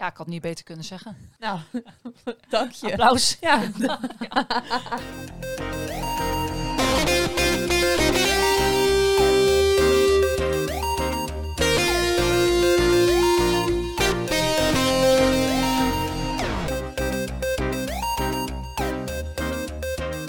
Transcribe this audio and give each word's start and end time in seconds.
Ja, 0.00 0.06
ik 0.06 0.16
had 0.16 0.26
niet 0.26 0.42
beter 0.42 0.64
kunnen 0.64 0.84
zeggen. 0.84 1.16
Nou, 1.38 1.58
dank 2.48 2.70
je. 2.70 2.90
Applaus. 2.90 3.36
Ja. 3.40 3.62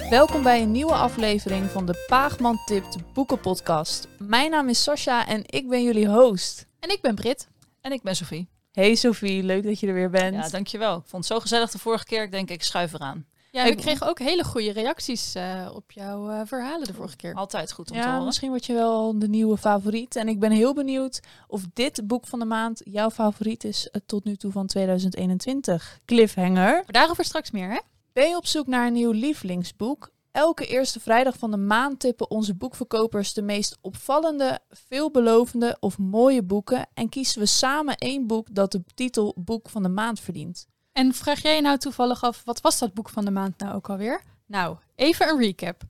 Welkom 0.10 0.44
bij 0.44 0.62
een 0.62 0.72
nieuwe 0.72 0.94
aflevering 0.94 1.70
van 1.70 1.86
de 1.86 2.06
Paagman 2.08 2.60
Tipt 2.66 3.14
Boekenpodcast. 3.14 4.08
Mijn 4.18 4.52
naam 4.52 4.70
is 4.70 4.84
Sascha 4.84 5.28
en 5.28 5.44
ik 5.46 5.70
ben 5.70 5.84
jullie 5.84 6.08
host. 6.08 6.66
En 6.80 6.90
ik 6.90 7.02
ben 7.02 7.16
Brit. 7.16 7.48
En 7.82 7.92
ik 7.92 8.02
ben 8.02 8.16
Sophie. 8.16 8.50
Hey 8.72 8.96
Sophie, 8.96 9.44
leuk 9.44 9.64
dat 9.64 9.80
je 9.80 9.88
er 9.88 9.94
weer 9.94 10.10
bent. 10.10 10.36
Ja, 10.36 10.50
dankjewel. 10.50 10.96
Ik 10.98 11.04
vond 11.06 11.24
het 11.24 11.34
zo 11.34 11.40
gezellig 11.40 11.72
de 11.72 11.78
vorige 11.80 12.06
keer. 12.06 12.24
Ik 12.24 12.32
denk, 12.32 12.50
ik 12.50 12.64
schuif 12.64 12.94
eraan. 12.94 13.26
Ja, 13.52 13.64
we 13.64 13.70
Ik- 13.70 13.78
kregen 13.78 14.08
ook 14.08 14.20
hele 14.20 14.44
goede 14.44 14.72
reacties 14.72 15.36
eh, 15.36 15.70
op 15.74 15.92
jouw 15.92 16.30
eh, 16.30 16.42
verhalen 16.46 16.88
de 16.88 16.94
vorige 16.94 17.16
keer. 17.16 17.34
Altijd 17.34 17.72
goed 17.72 17.90
om 17.92 17.96
te 17.98 18.02
Ja, 18.04 18.10
horen. 18.12 18.26
misschien 18.26 18.50
word 18.50 18.66
je 18.66 18.74
wel 18.74 19.20
de 19.20 19.28
nieuwe 19.28 19.58
favoriet. 19.58 20.16
En 20.16 20.28
ik 20.28 20.40
ben 20.40 20.52
heel 20.52 20.74
benieuwd 20.74 21.20
of 21.48 21.62
dit 21.74 22.08
boek 22.08 22.28
van 22.28 22.40
de 22.40 22.46
maand 22.46 22.82
jouw 22.84 23.10
favoriet 23.10 23.64
is 23.64 23.90
eh, 23.90 24.02
tot 24.06 24.24
nu 24.24 24.36
toe 24.36 24.52
van 24.52 24.68
2021. 24.68 26.00
Cliffhanger. 26.06 26.74
Maar 26.74 26.84
daarover 26.88 27.26
straks 27.26 27.52
meer, 27.52 27.70
hè? 27.70 27.80
Ben 28.14 28.30
je 28.30 28.36
op 28.36 28.46
zoek 28.46 28.68
naar 28.68 28.88
een 28.88 28.94
nieuw 28.94 29.12
lievelingsboek? 29.12 30.10
Elke 30.32 30.66
eerste 30.66 31.00
vrijdag 31.00 31.38
van 31.38 31.52
de 31.52 31.58
maand 31.58 32.00
tippen 32.00 32.30
onze 32.30 32.56
boekverkopers 32.56 33.34
de 33.34 33.42
meest 33.42 33.78
opvallende, 33.82 34.60
veelbelovende 34.70 35.78
of 35.80 35.98
mooie 35.98 36.44
boeken 36.44 36.88
en 36.94 37.10
kiezen 37.10 37.40
we 37.40 37.46
samen 37.46 37.98
één 37.98 38.28
boek 38.28 38.48
dat 38.52 38.72
de 38.72 38.84
titel 38.94 39.36
Boek 39.38 39.70
van 39.70 39.84
de 39.84 39.90
Maand 39.90 40.20
verdient. 40.20 40.68
En 40.92 41.14
vraag 41.14 41.42
jij 41.42 41.56
je 41.56 41.62
nou 41.62 41.78
toevallig 41.78 42.24
af, 42.24 42.42
wat 42.46 42.62
was 42.62 42.80
dat 42.80 42.94
boek 42.94 43.10
van 43.10 43.26
de 43.26 43.32
maand 43.32 43.58
nou 43.58 43.76
ook 43.76 43.90
alweer? 43.90 44.22
Nou, 44.46 44.78
even 44.96 45.30
een 45.30 45.40
recap. 45.40 45.82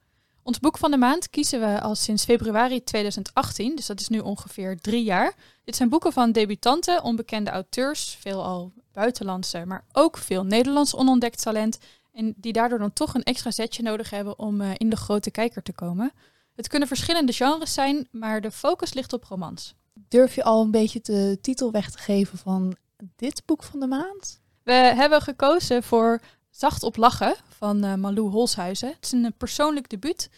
Ons 0.44 0.60
boek 0.60 0.78
van 0.78 0.92
de 0.92 0.98
maand 0.98 1.30
kiezen 1.30 1.60
we 1.60 1.82
al 1.82 1.96
sinds 1.96 2.24
februari 2.24 2.84
2018, 2.84 3.76
dus 3.76 3.86
dat 3.86 4.00
is 4.00 4.08
nu 4.08 4.20
ongeveer 4.20 4.78
drie 4.78 5.04
jaar. 5.04 5.36
Dit 5.64 5.76
zijn 5.76 5.90
boeken 5.90 6.14
van 6.14 6.32
debutanten, 6.32 7.04
onbekende 7.04 7.52
auteurs, 7.52 8.18
veelal 8.20 8.72
buitenlandse, 8.92 9.66
maar 9.66 9.86
ook 9.92 10.18
veel 10.18 10.44
Nederlands 10.44 10.96
onontdekt 10.96 11.42
talent. 11.42 11.78
En 12.12 12.34
die 12.38 12.54
daardoor 12.54 12.80
dan 12.80 12.94
toch 12.94 13.14
een 13.14 13.24
extra 13.24 13.52
zetje 13.52 13.84
nodig 13.84 14.10
hebben 14.10 14.40
om 14.40 14.62
eh, 14.62 14.72
in 14.78 14.90
de 14.90 14.96
grote 14.96 15.32
kijker 15.32 15.64
te 15.64 15.74
komen. 15.74 16.12
Het 16.56 16.68
kunnen 16.68 16.88
verschillende 16.88 17.34
genres 17.34 17.74
zijn, 17.74 18.08
maar 18.12 18.42
de 18.42 18.52
focus 18.52 18.94
ligt 18.94 19.14
op 19.14 19.24
romans. 19.24 19.76
Durf 19.94 20.36
je 20.36 20.44
al 20.44 20.62
een 20.62 20.72
beetje 20.72 21.00
de 21.02 21.38
titel 21.42 21.72
weg 21.72 21.92
te 21.92 21.98
geven 21.98 22.38
van 22.38 22.76
dit 23.16 23.46
boek 23.46 23.64
van 23.64 23.80
de 23.80 23.88
maand? 23.88 24.42
We 24.64 24.74
hebben 24.74 25.22
gekozen 25.22 25.84
voor 25.84 26.22
Zacht 26.50 26.84
op 26.84 26.96
Lachen 26.96 27.36
van 27.58 27.84
eh, 27.84 27.94
Malou 27.96 28.30
Holshuizen. 28.30 28.90
Het 28.90 29.06
is 29.06 29.12
een 29.12 29.34
persoonlijk 29.38 29.90
debuut 29.90 30.30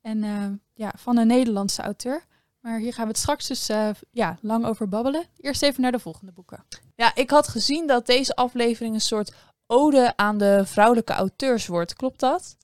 en, 0.00 0.24
eh, 0.24 0.46
ja, 0.74 0.92
van 0.96 1.16
een 1.16 1.26
Nederlandse 1.26 1.82
auteur. 1.82 2.24
Maar 2.60 2.78
hier 2.78 2.92
gaan 2.92 3.04
we 3.04 3.10
het 3.10 3.18
straks 3.18 3.46
dus 3.46 3.68
eh, 3.68 3.90
ja, 4.10 4.38
lang 4.40 4.64
over 4.66 4.88
babbelen. 4.88 5.24
Eerst 5.36 5.62
even 5.62 5.82
naar 5.82 5.92
de 5.92 5.98
volgende 5.98 6.32
boeken. 6.32 6.64
Ja, 6.96 7.14
ik 7.14 7.30
had 7.30 7.48
gezien 7.48 7.86
dat 7.86 8.06
deze 8.06 8.34
aflevering 8.34 8.94
een 8.94 9.00
soort 9.00 9.34
ode 9.66 10.12
aan 10.16 10.38
de 10.38 10.62
vrouwelijke 10.66 11.12
auteurs 11.12 11.66
wordt. 11.66 11.94
Klopt 11.94 12.20
dat? 12.20 12.56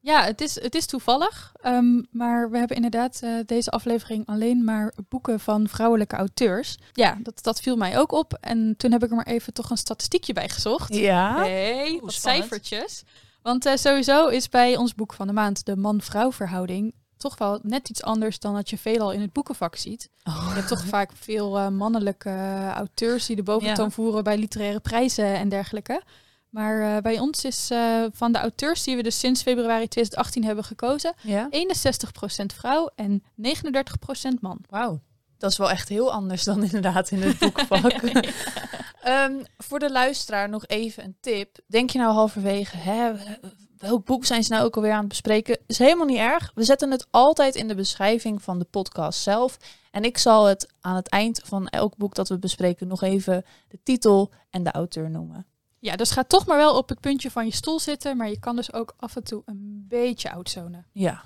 Ja, 0.00 0.24
het 0.24 0.40
is, 0.40 0.60
het 0.60 0.74
is 0.74 0.86
toevallig, 0.86 1.52
ehm, 1.60 2.02
maar 2.10 2.50
we 2.50 2.58
hebben 2.58 2.76
inderdaad 2.76 3.20
eh, 3.22 3.30
deze 3.46 3.70
aflevering 3.70 4.26
alleen 4.26 4.64
maar 4.64 4.92
boeken 5.08 5.40
van 5.40 5.68
vrouwelijke 5.68 6.16
auteurs. 6.16 6.78
Ja, 6.92 7.18
dat, 7.22 7.42
dat 7.42 7.60
viel 7.60 7.76
mij 7.76 7.98
ook 7.98 8.12
op. 8.12 8.38
En 8.40 8.74
toen 8.76 8.92
heb 8.92 9.02
ik 9.04 9.10
er 9.10 9.16
maar 9.16 9.26
even 9.26 9.52
toch 9.52 9.70
een 9.70 9.76
statistiekje 9.76 10.32
bij 10.32 10.48
gezocht. 10.48 10.94
Ja. 10.94 11.36
Hey, 11.36 11.90
Oeh, 11.92 12.02
wat 12.02 12.12
spannend. 12.12 12.42
cijfertjes. 12.44 13.02
Want 13.42 13.66
eh, 13.66 13.76
sowieso 13.76 14.28
is 14.28 14.48
bij 14.48 14.76
ons 14.76 14.94
boek 14.94 15.12
van 15.12 15.26
de 15.26 15.32
maand 15.32 15.64
de 15.66 15.76
man-vrouw 15.76 16.32
verhouding 16.32 16.94
toch 17.16 17.38
wel 17.38 17.58
net 17.62 17.88
iets 17.88 18.02
anders 18.02 18.38
dan 18.38 18.54
dat 18.54 18.70
je 18.70 18.78
veelal 18.78 19.12
in 19.12 19.20
het 19.20 19.32
boekenvak 19.32 19.76
ziet. 19.76 20.08
Je 20.22 20.30
hebt 20.54 20.68
toch 20.68 20.84
vaak 20.84 21.10
veel 21.14 21.58
eh, 21.58 21.68
mannelijke 21.68 22.68
auteurs 22.74 23.26
die 23.26 23.36
de 23.36 23.42
boventoon 23.42 23.84
Ja. 23.84 23.90
voeren 23.90 24.24
bij 24.24 24.38
literaire 24.38 24.80
prijzen 24.80 25.34
en 25.34 25.48
dergelijke. 25.48 26.02
Maar 26.54 26.96
eh, 26.96 27.02
bij 27.02 27.18
ons 27.18 27.44
is 27.44 27.70
eh, 27.70 28.04
van 28.12 28.32
de 28.32 28.38
auteurs 28.38 28.82
die 28.82 28.96
we 28.96 29.02
dus 29.02 29.18
sinds 29.18 29.42
februari 29.42 29.88
2018 29.88 30.44
hebben 30.44 30.64
gekozen, 30.64 31.14
Ja. 31.20 31.48
61% 31.50 32.54
vrouw 32.54 32.90
en 32.94 33.22
39% 33.36 34.40
man. 34.40 34.58
Wauw. 34.70 35.00
Dat 35.38 35.50
is 35.50 35.56
wel 35.56 35.70
echt 35.70 35.88
heel 35.88 36.12
anders 36.12 36.44
dan 36.44 36.62
inderdaad 36.70 37.10
in 37.10 37.22
het 37.22 37.38
boekvak. 37.38 37.92
Ehm, 39.02 39.32
voor 39.58 39.78
de 39.78 39.90
luisteraar 39.90 40.48
nog 40.48 40.66
even 40.66 41.04
een 41.04 41.16
tip. 41.20 41.58
Denk 41.66 41.90
je 41.90 41.98
nou 41.98 42.12
halverwege, 42.12 42.76
hè, 42.76 43.12
welk 43.78 44.04
boek 44.04 44.24
zijn 44.24 44.44
ze 44.44 44.52
nou 44.52 44.64
ook 44.64 44.76
alweer 44.76 44.92
aan 44.92 44.98
het 44.98 45.08
bespreken? 45.08 45.58
Is 45.66 45.78
helemaal 45.78 46.06
niet 46.06 46.18
erg. 46.18 46.52
We 46.54 46.64
zetten 46.64 46.90
het 46.90 47.06
altijd 47.10 47.54
in 47.54 47.68
de 47.68 47.74
beschrijving 47.74 48.42
van 48.42 48.58
de 48.58 48.64
podcast 48.64 49.22
zelf. 49.22 49.56
En 49.90 50.04
ik 50.04 50.18
zal 50.18 50.44
het 50.44 50.72
aan 50.80 50.96
het 50.96 51.08
eind 51.08 51.40
van 51.44 51.68
elk 51.68 51.96
boek 51.96 52.14
dat 52.14 52.28
we 52.28 52.38
bespreken 52.38 52.86
nog 52.88 53.02
even 53.02 53.44
de 53.68 53.78
titel 53.82 54.30
en 54.50 54.62
de 54.62 54.70
auteur 54.70 55.10
noemen. 55.10 55.46
Ja, 55.84 55.96
dus 55.96 56.10
ga 56.10 56.24
toch 56.24 56.46
maar 56.46 56.56
wel 56.56 56.76
op 56.76 56.88
het 56.88 57.00
puntje 57.00 57.30
van 57.30 57.44
je 57.44 57.52
stoel 57.54 57.80
zitten, 57.80 58.16
maar 58.16 58.28
je 58.28 58.38
kan 58.38 58.56
dus 58.56 58.72
ook 58.72 58.94
af 58.96 59.16
en 59.16 59.24
toe 59.24 59.42
een 59.44 59.84
beetje 59.88 60.32
outzonen. 60.32 60.86
Ja. 60.92 61.24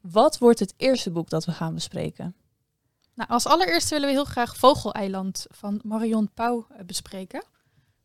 Wat 0.00 0.38
wordt 0.38 0.58
het 0.58 0.74
eerste 0.76 1.10
boek 1.10 1.28
dat 1.30 1.44
we 1.44 1.52
gaan 1.52 1.74
bespreken? 1.74 2.34
Nou, 3.14 3.30
als 3.30 3.46
allereerste 3.46 3.90
willen 3.94 4.08
we 4.08 4.14
heel 4.14 4.24
graag 4.24 4.56
Vogeleiland 4.56 5.46
van 5.50 5.80
Marion 5.84 6.30
Pauw 6.34 6.66
eh, 6.70 6.84
bespreken. 6.84 7.44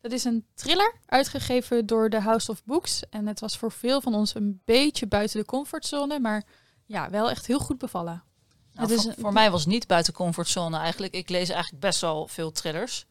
Dat 0.00 0.12
is 0.12 0.24
een 0.24 0.46
thriller 0.54 0.94
uitgegeven 1.06 1.86
door 1.86 2.10
de 2.10 2.20
House 2.20 2.50
of 2.50 2.64
Books. 2.64 3.02
En 3.08 3.26
het 3.26 3.40
was 3.40 3.56
voor 3.56 3.72
veel 3.72 4.00
van 4.00 4.14
ons 4.14 4.34
een 4.34 4.60
beetje 4.64 5.06
buiten 5.06 5.40
de 5.40 5.46
comfortzone, 5.46 6.20
maar 6.20 6.44
ja, 6.86 7.10
wel 7.10 7.30
echt 7.30 7.46
heel 7.46 7.58
goed 7.58 7.78
bevallen. 7.78 8.22
Nou, 8.72 8.88
Het 8.88 8.98
is 8.98 9.02
voor, 9.02 9.12
een- 9.12 9.20
voor 9.20 9.32
mij 9.32 9.50
was 9.50 9.60
het 9.60 9.72
niet 9.72 9.86
buiten 9.86 10.12
comfortzone 10.12 10.78
eigenlijk. 10.78 11.14
Ik 11.14 11.28
lees 11.28 11.48
eigenlijk 11.48 11.82
best 11.82 12.00
wel 12.00 12.26
veel 12.26 12.50
thrillers. 12.52 13.06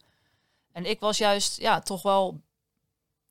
En 0.72 0.86
ik 0.90 1.00
was 1.00 1.18
juist 1.18 1.60
ja, 1.60 1.80
toch 1.80 2.02
wel 2.02 2.40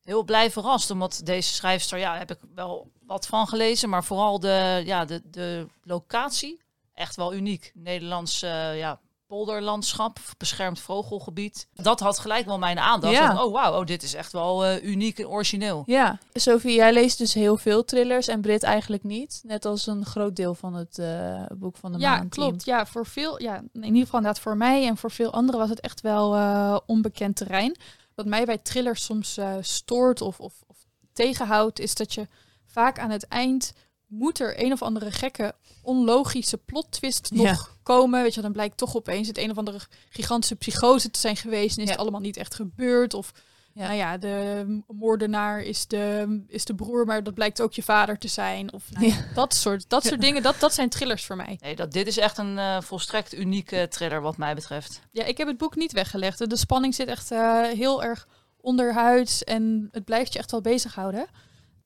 heel 0.04 0.24
blij 0.24 0.52
verrast. 0.52 0.92
Omdat 0.92 1.22
deze 1.24 1.54
schrijfster, 1.54 2.00
ja, 2.00 2.18
heb 2.18 2.32
ik 2.32 2.40
wel 2.56 2.92
wat 3.06 3.28
van 3.28 3.48
gelezen. 3.48 3.90
Maar 3.90 4.04
vooral 4.04 4.40
de, 4.40 4.82
ja, 4.86 5.06
de, 5.06 5.22
de 5.32 5.68
locatie, 5.84 6.62
echt 6.94 7.16
wel 7.16 7.34
uniek. 7.34 7.72
Nederlands 7.74 8.42
eh, 8.42 8.78
ja, 8.78 9.00
polderlandschap, 9.30 10.20
beschermd 10.38 10.80
vogelgebied. 10.80 11.68
Dat 11.74 12.00
had 12.00 12.20
gelijk 12.20 12.46
wel 12.46 12.60
mijn 12.60 12.80
aandacht. 12.80 13.14
Ja. 13.14 13.36
Van, 13.36 13.46
oh 13.46 13.54
wauw, 13.54 13.80
oh, 13.80 13.86
dit 13.86 14.04
is 14.04 14.14
echt 14.14 14.32
wel 14.32 14.66
eh, 14.66 14.84
uniek 14.84 15.20
en 15.20 15.28
origineel. 15.28 15.84
Ja, 15.86 16.18
Sophie, 16.34 16.76
jij 16.76 16.94
leest 16.94 17.18
dus 17.18 17.34
heel 17.34 17.58
veel 17.58 17.86
thrillers 17.86 18.28
en 18.28 18.42
Brit 18.42 18.64
eigenlijk 18.64 19.04
niet. 19.04 19.42
Net 19.44 19.66
als 19.66 19.88
een 19.88 20.06
groot 20.06 20.36
deel 20.36 20.56
van 20.56 20.74
het 20.74 21.00
eh, 21.00 21.44
boek 21.58 21.78
van 21.78 21.92
de 21.92 22.00
ja, 22.00 22.16
maand. 22.16 22.30
klopt. 22.30 22.66
Ja, 22.66 22.86
voor 22.86 23.06
veel, 23.06 23.42
ja, 23.42 23.56
in 23.56 23.84
ieder 23.84 24.02
geval 24.02 24.20
inderdaad 24.20 24.40
voor 24.40 24.58
mij 24.58 24.88
en 24.88 24.98
voor 24.98 25.12
veel 25.12 25.34
anderen 25.34 25.60
was 25.60 25.70
het 25.70 25.80
echt 25.80 26.02
wel 26.02 26.36
eh, 26.36 26.78
onbekend 26.86 27.36
terrein. 27.36 27.78
Wat 28.20 28.28
mij 28.28 28.46
bij 28.46 28.58
thrillers 28.58 29.04
soms 29.04 29.38
eh, 29.38 29.56
stoort 29.62 30.22
of, 30.22 30.40
of, 30.40 30.54
of 30.68 30.78
tegenhoudt, 31.14 31.80
is 31.80 31.96
dat 31.96 32.14
je 32.14 32.28
vaak 32.66 33.00
aan 33.00 33.10
het 33.10 33.28
eind 33.28 33.74
moet 34.08 34.40
er 34.40 34.64
een 34.64 34.72
of 34.72 34.82
andere 34.82 35.12
gekke, 35.12 35.56
onlogische 35.82 36.58
plot 36.58 36.92
twist 36.92 37.32
nog 37.32 37.46
Ja. 37.46 37.58
komen. 37.84 38.22
Weet 38.22 38.34
je, 38.34 38.42
dan 38.42 38.52
blijkt 38.52 38.78
toch 38.78 38.96
opeens 38.96 39.28
het 39.28 39.38
een 39.38 39.52
of 39.52 39.58
andere 39.58 39.80
gigantische 40.10 40.56
psychose 40.56 41.12
te 41.12 41.20
zijn 41.20 41.36
geweest 41.36 41.76
en 41.76 41.82
is 41.82 41.88
Ja. 41.88 41.92
het 41.92 42.02
allemaal 42.02 42.20
niet 42.22 42.38
echt 42.38 42.54
gebeurd. 42.56 43.14
Of 43.14 43.32
Ja. 43.80 43.86
nou 43.86 43.98
ja, 43.98 44.18
de 44.18 44.82
moordenaar 44.88 45.62
is 45.62 45.88
de, 45.88 46.44
is 46.48 46.66
de 46.66 46.76
broer, 46.76 47.06
maar 47.06 47.24
dat 47.24 47.34
blijkt 47.34 47.62
ook 47.62 47.74
je 47.74 47.84
vader 47.84 48.18
te 48.18 48.28
zijn. 48.28 48.74
Of 48.74 48.92
nou 48.92 49.06
ja, 49.06 49.14
Ja. 49.16 49.26
dat 49.34 49.54
soort, 49.54 49.90
dat 49.90 50.04
soort 50.06 50.22
dingen, 50.22 50.42
dat, 50.44 50.60
dat 50.60 50.74
zijn 50.74 50.90
thrillers 50.90 51.26
voor 51.26 51.36
mij. 51.36 51.58
Nee, 51.62 51.76
dat, 51.76 51.92
dit 51.92 52.08
is 52.08 52.18
echt 52.18 52.38
een 52.38 52.58
eh, 52.58 52.82
volstrekt 52.82 53.34
unieke 53.34 53.88
thriller 53.90 54.22
wat 54.22 54.38
mij 54.38 54.56
betreft. 54.56 55.00
Ja, 55.12 55.24
ik 55.26 55.38
heb 55.38 55.48
het 55.48 55.58
boek 55.58 55.76
niet 55.76 55.92
weggelegd. 55.92 56.50
De 56.50 56.56
spanning 56.58 56.96
zit 56.96 57.08
echt 57.08 57.32
eh, 57.32 57.62
heel 57.62 58.04
erg 58.04 58.28
onderhuids 58.62 59.44
en 59.44 59.90
het 59.92 60.06
blijft 60.06 60.34
je 60.34 60.40
echt 60.40 60.52
wel 60.52 60.62
bezighouden. 60.62 61.26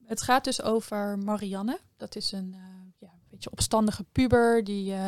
Het 0.06 0.22
gaat 0.22 0.44
dus 0.44 0.62
over 0.62 1.18
Marianne. 1.18 1.80
Dat 1.98 2.16
is 2.16 2.32
een 2.32 2.52
eh, 2.54 2.60
ja, 3.00 3.08
een 3.08 3.28
beetje 3.30 3.52
opstandige 3.52 4.04
puber 4.12 4.64
die, 4.64 4.94
eh, 4.94 5.00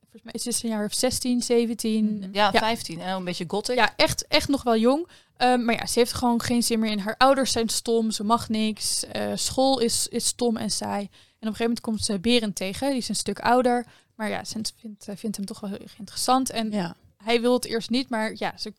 volgens 0.00 0.22
mij 0.22 0.32
is 0.32 0.44
het 0.44 0.62
een 0.62 0.68
jaar 0.70 0.84
of 0.84 0.94
16, 0.94 1.42
17. 1.42 2.04
Mhm. 2.18 2.28
Ja, 2.32 2.48
Ja. 2.52 2.58
15 2.58 3.00
en 3.00 3.14
een 3.16 3.24
beetje 3.24 3.44
gothic. 3.48 3.76
Ja, 3.76 3.92
echt, 3.96 4.26
echt 4.26 4.48
nog 4.48 4.62
wel 4.62 4.76
jong. 4.76 5.08
Ehm, 5.40 5.64
maar 5.64 5.74
ja, 5.74 5.86
ze 5.86 5.98
heeft 5.98 6.12
gewoon 6.12 6.42
geen 6.42 6.62
zin 6.62 6.78
meer 6.80 6.90
in. 6.90 6.98
Haar 6.98 7.14
ouders 7.18 7.52
zijn 7.52 7.68
stom, 7.68 8.10
ze 8.10 8.24
mag 8.24 8.48
niks. 8.48 9.04
Eh, 9.04 9.32
school 9.34 9.78
is, 9.78 10.08
is 10.08 10.26
stom 10.26 10.56
en 10.56 10.70
saai. 10.70 11.00
En 11.02 11.08
op 11.08 11.10
een 11.38 11.38
gegeven 11.40 11.62
moment 11.64 11.80
komt 11.80 12.04
ze 12.04 12.18
Berend 12.20 12.56
tegen. 12.56 12.88
Die 12.88 12.96
is 12.98 13.08
een 13.08 13.14
stuk 13.16 13.38
ouder. 13.40 13.86
Maar 14.14 14.28
ja, 14.28 14.44
ze 14.44 14.60
vindt, 14.76 15.08
eh, 15.08 15.16
vindt 15.16 15.36
hem 15.36 15.46
toch 15.46 15.60
wel 15.60 15.70
heel 15.70 15.78
erg 15.78 15.98
interessant. 15.98 16.50
En 16.50 16.70
Ja. 16.70 16.94
hij 17.16 17.40
wil 17.40 17.52
het 17.52 17.64
eerst 17.64 17.90
niet, 17.90 18.08
maar 18.10 18.32
ja, 18.34 18.52
ze 18.56 18.72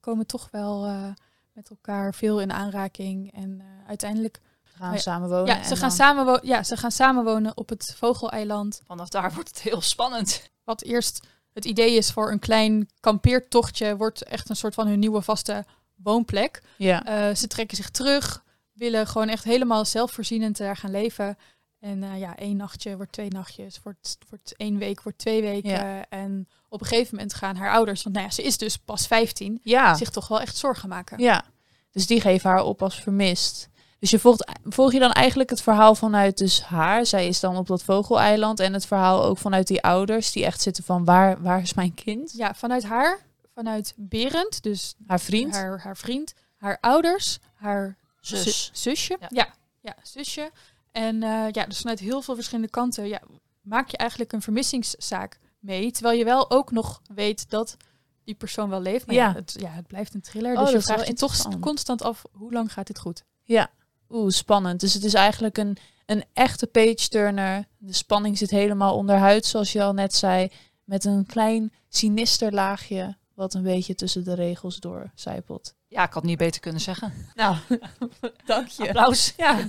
komen 0.00 0.26
toch 0.26 0.48
wel 0.50 0.84
eh, 0.84 1.04
met 1.52 1.70
elkaar 1.70 2.14
veel 2.14 2.40
in 2.40 2.52
aanraking. 2.52 3.32
En 3.32 3.60
eh, 3.60 3.88
uiteindelijk, 3.88 4.40
gaan 4.62 4.88
Oh 4.88 4.94
ja. 4.94 5.00
samen 5.00 5.28
wonen. 5.28 5.46
ja 5.46 5.56
en 5.58 5.64
ze, 5.64 5.76
gaan 5.76 5.88
dan- 5.88 5.96
samenwo- 5.98 6.38
ja, 6.42 6.62
ze 6.62 6.76
gaan 6.76 6.90
samenwonen 6.92 7.56
op 7.56 7.68
het 7.68 7.94
Vogeleiland. 7.96 8.80
Vanaf 8.86 9.08
daar 9.08 9.32
wordt 9.34 9.48
het 9.48 9.60
heel 9.60 9.80
spannend. 9.80 10.50
Wat 10.64 10.82
eerst 10.82 11.26
het 11.52 11.64
idee 11.64 11.94
is 11.96 12.10
voor 12.10 12.30
een 12.32 12.38
klein 12.38 12.88
kampeertochtje, 13.00 13.96
wordt 13.96 14.22
echt 14.24 14.48
een 14.50 14.56
soort 14.56 14.74
van 14.74 14.86
hun 14.86 14.98
nieuwe 14.98 15.22
vaste 15.22 15.64
woonplek. 16.02 16.62
Ja. 16.76 17.04
Eh, 17.04 17.34
ze 17.34 17.46
trekken 17.46 17.76
zich 17.76 17.90
terug, 17.90 18.44
willen 18.72 19.06
gewoon 19.06 19.28
echt 19.28 19.44
helemaal 19.44 19.84
zelfvoorzienend 19.84 20.56
daar 20.56 20.76
gaan 20.76 20.90
leven. 20.90 21.36
En 21.80 22.02
eh, 22.02 22.18
ja, 22.18 22.36
één 22.36 22.56
nachtje 22.56 22.96
wordt 22.96 23.12
twee 23.12 23.28
nachtjes, 23.30 23.80
wordt, 23.82 24.18
wordt 24.28 24.56
één 24.56 24.78
week, 24.78 25.02
wordt 25.02 25.18
twee 25.18 25.42
weken. 25.42 25.70
Ja. 25.70 26.04
En 26.08 26.48
op 26.68 26.80
een 26.80 26.86
gegeven 26.86 27.14
moment 27.14 27.34
gaan 27.34 27.56
haar 27.56 27.72
ouders, 27.72 28.02
want 28.02 28.14
nou 28.14 28.26
ja, 28.28 28.34
ze 28.34 28.42
is 28.42 28.58
dus 28.58 28.76
pas 28.76 29.06
15, 29.06 29.60
Ja. 29.62 29.94
zich 29.94 30.10
toch 30.10 30.28
wel 30.28 30.40
echt 30.40 30.56
zorgen 30.56 30.88
maken. 30.88 31.18
ja. 31.22 31.44
Dus 31.90 32.06
die 32.06 32.20
geven 32.20 32.50
haar 32.50 32.62
op 32.62 32.82
als 32.82 33.00
vermist. 33.00 33.68
Dus 33.98 34.10
je 34.10 34.18
volgt, 34.18 34.50
volg 34.64 34.92
je 34.92 34.98
dan 34.98 35.12
eigenlijk 35.12 35.50
het 35.50 35.62
verhaal 35.62 35.94
vanuit 35.94 36.38
dus 36.38 36.62
haar. 36.62 37.06
Zij 37.06 37.26
is 37.28 37.40
dan 37.40 37.56
op 37.56 37.66
dat 37.66 37.82
vogeleiland. 37.82 38.60
En 38.60 38.72
het 38.72 38.86
verhaal 38.86 39.24
ook 39.24 39.38
vanuit 39.38 39.66
die 39.66 39.82
ouders 39.82 40.32
die 40.32 40.44
echt 40.44 40.60
zitten 40.60 40.84
van 40.84 41.04
waar, 41.04 41.42
waar 41.42 41.60
is 41.60 41.74
mijn 41.74 41.94
kind? 41.94 42.32
Ja, 42.36 42.54
vanuit 42.54 42.84
haar, 42.84 43.18
vanuit 43.58 43.94
Berend, 43.96 44.62
dus 44.62 44.94
Haar 45.06 45.20
vriend. 45.20 45.54
haar, 45.54 45.80
haar 45.80 45.96
vriend, 45.96 46.34
haar 46.56 46.78
ouders, 46.80 47.38
haar 47.54 47.96
Zus. 48.20 48.42
zu- 48.64 48.70
zusje. 48.72 49.16
Ja. 49.20 49.26
Ja. 49.30 49.54
Ja, 49.80 49.96
zusje. 50.02 50.50
En 50.92 51.22
eh, 51.22 51.46
ja, 51.50 51.64
dus 51.66 51.78
vanuit 51.80 51.98
heel 51.98 52.22
veel 52.22 52.34
verschillende 52.34 52.70
kanten 52.70 53.08
ja, 53.08 53.20
maak 53.62 53.88
je 53.88 53.96
eigenlijk 53.96 54.32
een 54.32 54.42
vermissingszaak 54.42 55.38
mee. 55.58 55.90
Terwijl 55.90 56.18
je 56.18 56.24
wel 56.24 56.50
ook 56.50 56.70
nog 56.70 57.02
weet 57.14 57.50
dat 57.50 57.76
die 58.24 58.34
persoon 58.34 58.68
wel 58.68 58.80
leeft. 58.80 59.06
Maar 59.06 59.14
ja, 59.14 59.26
Ja. 59.28 59.34
het, 59.34 59.54
ja, 59.60 59.70
het 59.70 59.86
blijft 59.86 60.14
een 60.14 60.20
thriller. 60.20 60.52
Oh, 60.56 60.62
dus 60.62 60.70
je 60.72 60.80
vraagt 60.80 61.06
je 61.06 61.12
toch 61.14 61.58
constant 61.60 62.02
af, 62.02 62.22
hoe 62.32 62.52
lang 62.52 62.72
gaat 62.72 62.86
dit 62.86 62.98
goed? 62.98 63.24
Ja. 63.42 63.70
Oeh, 64.08 64.30
spannend. 64.30 64.80
Dus 64.80 64.94
het 64.94 65.04
is 65.04 65.14
eigenlijk 65.14 65.58
een, 65.58 65.76
een 66.06 66.24
echte 66.32 66.66
page-turner. 66.66 67.64
De 67.78 67.92
spanning 67.92 68.38
zit 68.38 68.50
helemaal 68.50 68.94
onderhuid, 68.96 69.46
zoals 69.46 69.72
je 69.72 69.82
al 69.82 69.92
net 69.92 70.14
zei. 70.14 70.50
Met 70.84 71.04
een 71.04 71.26
klein 71.26 71.72
sinister 71.88 72.52
laagje, 72.52 73.16
wat 73.38 73.54
een 73.54 73.62
beetje 73.62 73.94
tussen 73.94 74.24
de 74.24 74.34
regels 74.34 74.76
doorcijpelt. 74.76 75.74
Ja, 75.88 76.04
ik 76.04 76.12
had 76.12 76.22
niet 76.22 76.38
beter 76.38 76.60
kunnen 76.60 76.80
zeggen. 76.80 77.12
Nou, 77.34 77.56
dank 78.46 78.68
je. 78.68 78.86
Applaus. 78.86 79.32
Ja. 79.36 79.66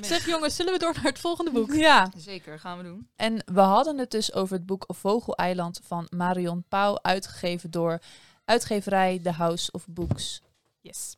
Zeg 0.00 0.26
jongens, 0.26 0.56
zullen 0.56 0.72
we 0.72 0.78
door 0.78 0.94
naar 0.94 1.04
het 1.04 1.18
volgende 1.18 1.50
boek? 1.50 1.74
ja. 1.74 2.10
Zeker, 2.16 2.58
gaan 2.58 2.78
we 2.78 2.84
doen. 2.84 3.08
En 3.16 3.42
we 3.52 3.60
hadden 3.60 3.98
het 3.98 4.10
dus 4.10 4.32
over 4.32 4.56
het 4.56 4.66
boek 4.66 4.84
Vogeleiland 4.88 5.80
van 5.82 6.06
Marion 6.10 6.64
Pauw, 6.68 6.98
uitgegeven 7.02 7.70
door 7.70 7.98
uitgeverij 8.44 9.18
The 9.22 9.32
House 9.32 9.70
of 9.72 9.86
Books. 9.88 10.42
Yes. 10.80 11.16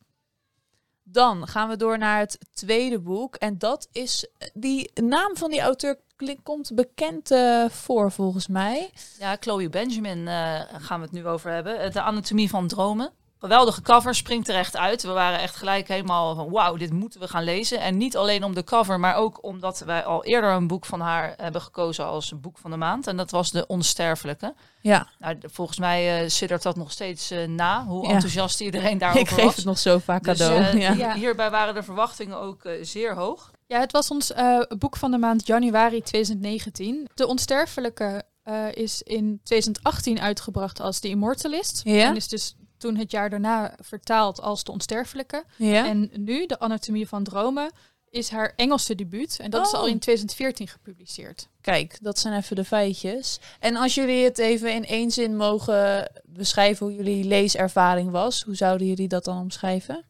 Dan 1.11 1.47
gaan 1.47 1.69
we 1.69 1.75
door 1.75 1.97
naar 1.97 2.19
het 2.19 2.37
tweede 2.53 2.99
boek. 2.99 3.35
En 3.35 3.57
dat 3.57 3.87
is, 3.91 4.27
die 4.53 4.91
naam 4.93 5.37
van 5.37 5.49
die 5.49 5.61
auteur 5.61 5.99
komt 6.43 6.71
bekend 6.75 7.31
eh, 7.31 7.69
voor 7.69 8.11
volgens 8.11 8.47
mij. 8.47 8.91
Ja, 9.19 9.37
Chloe 9.39 9.69
Benjamin 9.69 10.27
eh, 10.27 10.61
gaan 10.77 10.99
we 10.99 11.05
het 11.05 11.11
nu 11.15 11.27
over 11.27 11.51
hebben. 11.51 11.79
Eh, 11.79 11.91
De 11.91 12.01
anatomie 12.01 12.49
van 12.49 12.67
dromen. 12.67 13.11
Geweldige 13.39 13.81
cover, 13.81 14.15
springt 14.15 14.47
er 14.49 14.55
echt 14.55 14.77
uit. 14.77 15.01
We 15.03 15.11
waren 15.11 15.39
echt 15.39 15.55
gelijk 15.55 15.87
helemaal 15.87 16.35
van 16.35 16.49
wauw, 16.49 16.75
dit 16.75 16.91
moeten 16.93 17.19
we 17.19 17.27
gaan 17.27 17.43
lezen. 17.43 17.79
En 17.79 17.97
niet 17.97 18.17
alleen 18.17 18.43
om 18.43 18.53
de 18.55 18.63
cover, 18.63 18.99
maar 18.99 19.15
ook 19.15 19.43
omdat 19.43 19.79
wij 19.85 20.03
al 20.03 20.23
eerder 20.25 20.49
een 20.51 20.67
boek 20.67 20.85
van 20.85 20.99
haar 20.99 21.33
hebben 21.37 21.61
gekozen 21.61 22.05
als 22.05 22.33
boek 22.41 22.57
van 22.57 22.71
de 22.71 22.77
maand. 22.77 23.07
En 23.07 23.17
dat 23.17 23.31
was 23.31 23.51
De 23.51 23.67
Onsterfelijke. 23.67 24.53
Ja, 24.81 25.07
Nou, 25.19 25.37
volgens 25.41 25.79
mij 25.79 26.23
uh, 26.23 26.29
zit 26.29 26.51
er 26.51 26.61
dat 26.61 26.75
nog 26.75 26.91
steeds 26.91 27.31
eh, 27.31 27.47
na, 27.47 27.85
hoe 27.85 28.07
Ja. 28.07 28.13
enthousiast 28.13 28.61
iedereen 28.61 28.97
daarover 29.03 29.21
ik 29.27 29.29
geef 29.33 29.43
was. 29.45 29.55
het 29.55 29.65
nog 29.65 29.77
zo 29.79 29.97
vaak 29.97 30.23
Dus, 30.23 30.37
cadeau. 30.37 30.63
eh, 30.63 30.73
ja. 30.81 30.91
Ja. 30.93 31.13
Hierbij 31.13 31.49
waren 31.49 31.73
de 31.73 31.83
verwachtingen 31.83 32.39
ook 32.39 32.61
zeer 32.81 33.15
hoog. 33.15 33.51
Ja, 33.67 33.79
het 33.79 33.91
was 33.91 34.09
ons 34.11 34.31
eh, 34.33 34.59
boek 34.77 34.95
van 34.97 35.11
de 35.11 35.17
maand 35.17 35.47
januari 35.47 36.01
2019. 36.01 37.07
De 37.13 37.27
Onsterfelijke 37.27 38.23
eh, 38.43 38.71
is 38.73 39.01
in 39.01 39.39
2018 39.43 40.19
uitgebracht 40.19 40.79
als 40.79 40.99
The 40.99 41.07
Immortalist. 41.07 41.81
Ja? 41.83 42.05
En 42.05 42.15
is 42.15 42.27
dus 42.27 42.55
toen 42.79 42.95
het 42.97 43.11
jaar 43.11 43.29
daarna 43.29 43.75
vertaald 43.81 44.41
als 44.41 44.63
De 44.63 44.71
Onsterfelijke. 44.71 45.43
ja? 45.55 45.85
En 45.87 46.09
nu, 46.13 46.45
De 46.45 46.59
Anatomie 46.59 47.07
van 47.07 47.23
Dromen, 47.23 47.71
is 48.09 48.29
haar 48.29 48.53
Engelse 48.55 48.95
debuut. 48.95 49.39
En 49.39 49.49
dat 49.49 49.65
is 49.65 49.73
Oh. 49.73 49.79
al 49.79 49.87
in 49.87 49.99
2014 49.99 50.67
gepubliceerd. 50.67 51.47
Kijk, 51.61 51.97
dat 52.01 52.19
zijn 52.19 52.33
even 52.37 52.55
de 52.55 52.65
feitjes. 52.65 53.39
En 53.59 53.75
als 53.75 53.95
jullie 53.95 54.23
het 54.23 54.37
even 54.37 54.73
in 54.73 54.85
één 54.85 55.11
zin 55.11 55.35
mogen 55.35 56.11
beschrijven 56.25 56.85
hoe 56.85 56.95
jullie 56.95 57.23
leeservaring 57.23 58.11
was, 58.11 58.41
hoe 58.43 58.55
zouden 58.55 58.87
jullie 58.87 59.07
dat 59.07 59.23
dan 59.23 59.37
omschrijven? 59.41 60.03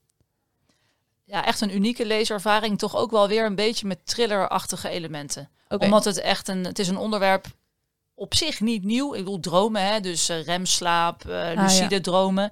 Ja, 1.24 1.46
echt 1.46 1.62
een 1.62 1.76
unieke 1.76 2.06
leeservaring. 2.06 2.78
Toch 2.78 2.96
ook 2.96 3.12
wel 3.12 3.28
weer 3.28 3.46
een 3.46 3.56
beetje 3.56 3.88
met 3.88 4.06
thrillerachtige 4.06 4.90
elementen. 4.90 5.50
Omdat 5.68 6.06
het 6.06 6.20
echt 6.20 6.48
een, 6.48 6.66
het 6.66 6.80
is 6.80 6.88
een 6.88 6.98
onderwerp 6.98 7.46
op 8.20 8.34
zich 8.36 8.60
niet 8.60 8.84
nieuw. 8.84 9.14
Ik 9.14 9.20
bedoel 9.24 9.40
dromen, 9.40 9.86
hè, 9.86 10.00
dus 10.00 10.30
eh, 10.30 10.44
remslaap, 10.44 11.26
eh, 11.26 11.50
Ah, 11.50 11.62
lucide 11.62 12.02
dromen. 12.02 12.52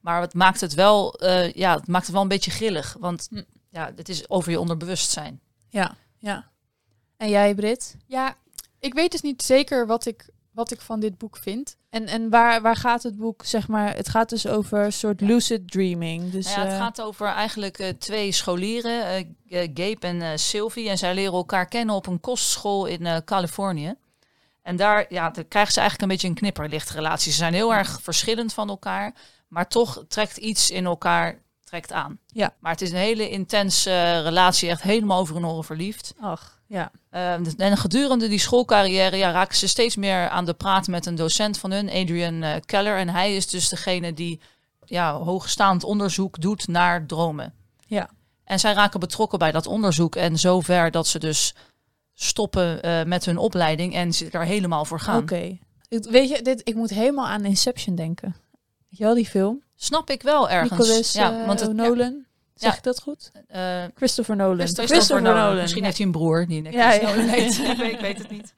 Maar 0.00 0.20
het 0.20 0.34
maakt 0.34 0.60
het 0.60 0.74
wel, 0.74 1.14
eh, 1.14 1.52
ja, 1.52 1.74
het 1.76 1.86
maakt 1.88 2.04
het 2.04 2.12
wel 2.12 2.22
een 2.22 2.28
beetje 2.28 2.50
grillig. 2.50 2.96
Want 3.00 3.26
Hm. 3.30 3.42
ja, 3.70 3.92
het 3.96 4.08
is 4.08 4.28
over 4.28 4.50
je 4.50 4.60
onderbewustzijn. 4.60 5.40
Ja, 5.68 5.96
ja. 6.18 6.50
En 7.16 7.28
jij, 7.28 7.54
Brit? 7.54 7.96
Ja, 8.06 8.36
ik 8.80 8.94
weet 8.94 9.10
dus 9.12 9.20
niet 9.20 9.42
zeker 9.42 9.86
wat 9.86 10.06
ik, 10.06 10.28
wat 10.50 10.70
ik 10.70 10.80
van 10.80 11.00
dit 11.00 11.18
boek 11.18 11.36
vind. 11.36 11.76
En, 11.90 12.06
en 12.06 12.30
waar, 12.30 12.62
waar 12.62 12.76
gaat 12.76 13.02
het 13.02 13.16
boek, 13.16 13.44
zeg 13.44 13.68
maar, 13.68 13.96
het 13.96 14.08
gaat 14.08 14.28
dus 14.28 14.46
over 14.46 14.84
een 14.84 14.92
soort 14.92 15.20
lucid 15.20 15.70
dreaming. 15.70 16.30
Dus, 16.30 16.46
Nou 16.46 16.60
ja, 16.60 16.66
het 16.66 16.80
gaat 16.80 17.00
over 17.00 17.26
eigenlijk 17.26 17.78
eh, 17.78 17.88
twee 17.88 18.32
scholieren, 18.32 19.06
eh, 19.06 19.24
G- 19.48 19.70
Gabe 19.74 20.06
en 20.06 20.22
eh, 20.22 20.30
Sylvie. 20.36 20.88
En 20.88 20.98
zij 20.98 21.14
leren 21.14 21.32
elkaar 21.32 21.66
kennen 21.68 21.94
op 21.94 22.06
een 22.06 22.20
kostschool 22.20 22.86
in 22.86 23.06
eh, 23.06 23.16
Californië. 23.24 23.94
En 24.64 24.76
daar, 24.76 25.06
ja, 25.08 25.30
daar 25.30 25.44
krijgen 25.44 25.72
ze 25.72 25.80
eigenlijk 25.80 26.10
een 26.10 26.16
beetje 26.16 26.28
een 26.28 26.40
knipperlichtrelatie. 26.40 27.32
Ze 27.32 27.38
zijn 27.38 27.54
heel 27.54 27.74
erg 27.74 27.98
verschillend 28.02 28.52
van 28.52 28.68
elkaar, 28.68 29.14
maar 29.48 29.68
toch 29.68 30.04
trekt 30.08 30.36
iets 30.36 30.70
in 30.70 30.84
elkaar 30.84 31.42
trekt 31.64 31.92
aan. 31.92 32.18
Ja. 32.26 32.54
Maar 32.58 32.72
het 32.72 32.80
is 32.80 32.90
een 32.90 32.96
hele 32.96 33.28
intense 33.28 33.90
eh, 33.90 34.22
relatie, 34.22 34.68
echt 34.68 34.82
helemaal 34.82 35.18
over 35.18 35.34
hun 35.34 35.46
oren 35.46 35.64
verliefd. 35.64 36.14
Ach, 36.20 36.60
ja. 36.66 36.90
Eh, 37.10 37.34
dus- 37.42 37.56
en 37.56 37.76
gedurende 37.76 38.28
die 38.28 38.38
schoolcarrière 38.38 39.16
ja, 39.16 39.30
raken 39.30 39.56
ze 39.56 39.68
steeds 39.68 39.96
meer 39.96 40.28
aan 40.28 40.44
de 40.44 40.54
praat 40.54 40.86
met 40.86 41.06
een 41.06 41.14
docent 41.14 41.58
van 41.58 41.70
hun, 41.70 41.90
Adrian 41.90 42.42
eh, 42.42 42.60
Keller. 42.64 42.96
En 42.96 43.08
hij 43.08 43.36
is 43.36 43.46
dus 43.46 43.68
degene 43.68 44.14
die 44.14 44.40
ja, 44.84 45.12
hoogstaand 45.12 45.84
onderzoek 45.84 46.40
doet 46.40 46.68
naar 46.68 47.06
dromen. 47.06 47.54
Ja. 47.86 48.10
En 48.44 48.60
zij 48.60 48.72
raken 48.72 49.00
betrokken 49.00 49.38
bij 49.38 49.52
dat 49.52 49.66
onderzoek 49.66 50.16
en 50.16 50.38
zover 50.38 50.90
dat 50.90 51.06
ze 51.06 51.18
dus 51.18 51.54
stoppen 52.14 52.82
eh, 52.82 53.04
met 53.04 53.24
hun 53.24 53.38
opleiding 53.38 53.94
en 53.94 54.12
ze 54.12 54.28
er 54.30 54.44
helemaal 54.44 54.84
voor 54.84 55.00
gaan. 55.00 55.22
Oké. 55.22 55.58
Ik- 55.88 56.04
Weet 56.10 56.28
je, 56.28 56.42
dit, 56.42 56.60
ik 56.64 56.74
moet 56.74 56.90
helemaal 56.90 57.26
aan 57.26 57.44
Inception 57.44 57.94
denken. 57.94 58.36
Weet 58.88 58.98
je 58.98 59.04
wel, 59.04 59.14
die 59.14 59.26
film? 59.26 59.62
Snap 59.76 60.10
ik 60.10 60.22
wel 60.22 60.50
ergens. 60.50 61.12
Ja, 61.12 61.40
eh, 61.40 61.46
want 61.46 61.60
het, 61.60 61.72
Nolan. 61.72 62.24
Zeg 62.54 62.70
Ja. 62.70 62.76
ik 62.76 62.82
dat 62.82 63.00
goed? 63.02 63.30
eh, 63.48 63.84
Christopher 63.94 64.36
Nolan. 64.36 64.66
Christopher 64.68 65.22
Nolan. 65.22 65.54
Misschien 65.56 65.78
ja. 65.80 65.84
heeft 65.86 65.96
hij 65.98 66.06
een 66.06 66.12
broer 66.12 66.46
die 66.46 66.70
Ja. 66.70 66.96
Nolan 67.02 67.28
heet. 67.28 67.58
ik, 67.70 67.76
weet, 67.76 67.92
ik 67.92 68.00
weet 68.00 68.18
het 68.18 68.30
niet. 68.30 68.54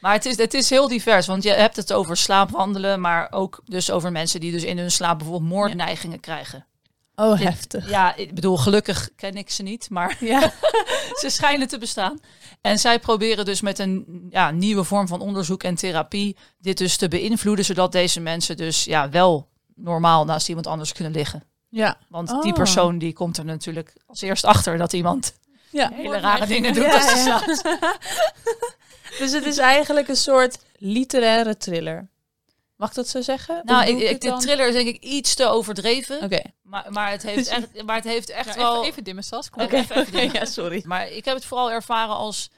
Maar 0.00 0.12
het 0.12 0.26
is, 0.26 0.36
het 0.36 0.54
is 0.54 0.70
heel 0.70 0.88
divers, 0.88 1.26
want 1.26 1.42
je 1.42 1.50
hebt 1.50 1.76
het 1.76 1.92
over 1.92 2.16
slaapwandelen, 2.16 3.00
maar 3.00 3.32
ook 3.32 3.62
dus 3.64 3.90
over 3.90 4.12
mensen 4.12 4.40
die 4.40 4.52
dus 4.52 4.64
in 4.64 4.78
hun 4.78 4.90
slaap 4.90 5.18
bijvoorbeeld 5.18 5.50
moordneigingen 5.50 6.20
krijgen. 6.20 6.66
Oh, 7.14 7.30
Dit- 7.38 7.42
heftig. 7.48 7.88
Ja, 7.90 8.16
ik 8.16 8.34
bedoel, 8.34 8.56
gelukkig 8.56 9.10
ken 9.16 9.34
ik 9.36 9.50
ze 9.50 9.62
niet, 9.62 9.90
maar 9.90 10.16
Ja. 10.20 10.40
ze 11.20 11.26
schijnen 11.30 11.68
te 11.68 11.78
bestaan. 11.78 12.20
En 12.60 12.78
zij 12.78 12.98
proberen 12.98 13.44
dus 13.44 13.60
met 13.60 13.78
een 13.78 14.26
ja, 14.30 14.50
nieuwe 14.50 14.84
vorm 14.84 15.08
van 15.08 15.20
onderzoek 15.20 15.62
en 15.62 15.74
therapie 15.74 16.36
dit 16.58 16.78
dus 16.78 16.96
te 16.96 17.08
beïnvloeden, 17.08 17.64
zodat 17.64 17.92
deze 17.92 18.20
mensen 18.20 18.56
dus 18.56 18.84
ja, 18.84 19.10
wel 19.10 19.48
normaal 19.74 20.24
naast 20.24 20.48
iemand 20.48 20.66
anders 20.66 20.92
kunnen 20.92 21.12
liggen. 21.12 21.42
Ja. 21.68 21.98
Want 22.08 22.32
Oh. 22.32 22.42
die 22.42 22.52
persoon 22.52 22.98
die 22.98 23.12
komt 23.12 23.36
er 23.36 23.44
natuurlijk 23.44 23.92
als 24.06 24.20
eerst 24.20 24.44
achter 24.44 24.78
dat 24.78 24.92
iemand 24.92 25.34
ja. 25.70 25.90
hele 25.94 26.18
rare 26.18 26.46
dingen 26.46 26.74
doet 26.74 26.84
Ja, 26.84 26.92
ja. 26.92 27.16
slaapt. 27.16 27.62
Dus 29.18 29.32
het 29.32 29.46
is 29.46 29.58
eigenlijk 29.58 30.08
een 30.08 30.16
soort 30.16 30.58
literaire 30.78 31.56
thriller. 31.56 32.08
Mag 32.78 32.88
ik 32.88 32.94
dat 32.94 33.08
zo 33.08 33.20
zeggen? 33.20 33.60
Nou, 33.64 33.86
ik, 33.88 34.20
de 34.20 34.36
thriller 34.36 34.68
is 34.68 34.74
denk 34.74 34.88
ik 34.88 35.02
iets 35.02 35.34
te 35.34 35.46
overdreven. 35.46 36.22
Oké. 36.22 36.40
Maar, 36.62 36.86
maar, 36.92 37.10
het 37.10 37.22
heeft 37.22 37.48
echt, 37.56 37.82
maar 37.84 37.96
het 37.96 38.04
heeft 38.04 38.30
echt 38.30 38.54
Ja, 38.54 38.56
wel... 38.56 38.74
even, 38.76 38.86
even 38.90 39.04
dimmen, 39.04 39.24
Sas. 39.24 39.50
Kom 39.50 39.62
Oké. 39.62 39.84
ja, 40.32 40.44
sorry. 40.44 40.82
Maar 40.86 41.08
ik 41.10 41.24
heb 41.24 41.34
het 41.34 41.44
vooral 41.44 41.70
ervaren 41.70 42.14
als 42.16 42.50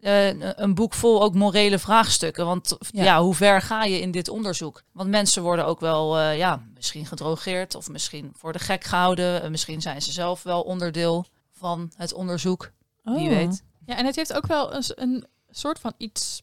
eh, 0.00 0.26
een- 0.56 0.74
boek 0.74 0.94
vol 0.94 1.22
ook 1.22 1.34
morele 1.34 1.78
vraagstukken. 1.78 2.46
Want 2.46 2.76
Ja. 2.90 3.04
ja. 3.04 3.20
hoe 3.22 3.34
ver 3.34 3.62
ga 3.62 3.84
je 3.84 4.00
in 4.00 4.10
dit 4.10 4.28
onderzoek? 4.28 4.82
Want 4.92 5.08
mensen 5.08 5.42
worden 5.42 5.66
ook 5.66 5.80
wel, 5.80 6.18
eh, 6.18 6.36
ja, 6.38 6.62
misschien 6.74 7.06
gedrogeerd 7.06 7.74
of 7.74 7.88
misschien 7.88 8.32
voor 8.36 8.52
de 8.52 8.58
gek 8.58 8.84
gehouden. 8.84 9.42
Eh, 9.42 9.48
misschien 9.50 9.80
zijn 9.80 10.02
ze 10.02 10.12
zelf 10.12 10.42
wel 10.42 10.62
onderdeel 10.62 11.26
van 11.52 11.92
het 11.96 12.12
onderzoek. 12.12 12.70
Wie 13.02 13.14
Oh. 13.28 13.36
weet. 13.36 13.62
Ja, 13.86 13.96
en 13.96 14.06
het 14.06 14.16
heeft 14.16 14.32
ook 14.32 14.46
wel 14.46 14.74
een, 14.74 14.84
een 14.94 15.26
soort 15.50 15.78
van 15.78 15.92
iets 15.96 16.42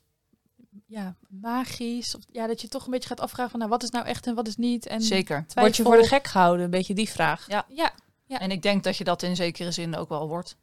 ja, 0.96 1.16
magisch. 1.30 2.16
Of, 2.16 2.22
ja, 2.32 2.48
dat 2.48 2.62
je 2.62 2.68
toch 2.68 2.86
een 2.86 2.92
beetje 2.92 3.10
gaat 3.10 3.20
afvragen 3.20 3.52
van 3.52 3.60
nou, 3.60 3.72
wat 3.72 3.84
is 3.84 3.90
nou 3.90 4.06
echt 4.06 4.28
en 4.28 4.36
wat 4.36 4.48
is 4.48 4.56
niet. 4.56 4.88
En 4.88 5.02
Zeker. 5.02 5.36
Word 5.36 5.48
je 5.48 5.54
twijfel. 5.54 5.84
voor 5.84 5.98
de 5.98 6.08
gek 6.08 6.28
gehouden? 6.28 6.66
Een 6.66 6.72
beetje 6.72 6.94
die 6.94 7.10
vraag. 7.10 7.48
Ja. 7.48 7.66
Ja, 7.70 7.94
Ja. 8.26 8.40
En 8.40 8.52
ik 8.52 8.62
denk 8.62 8.84
dat 8.84 8.98
je 8.98 9.04
dat 9.04 9.24
in 9.24 9.36
zekere 9.36 9.72
zin 9.72 9.96
ook 9.96 10.10
wel 10.10 10.28
wordt. 10.28 10.58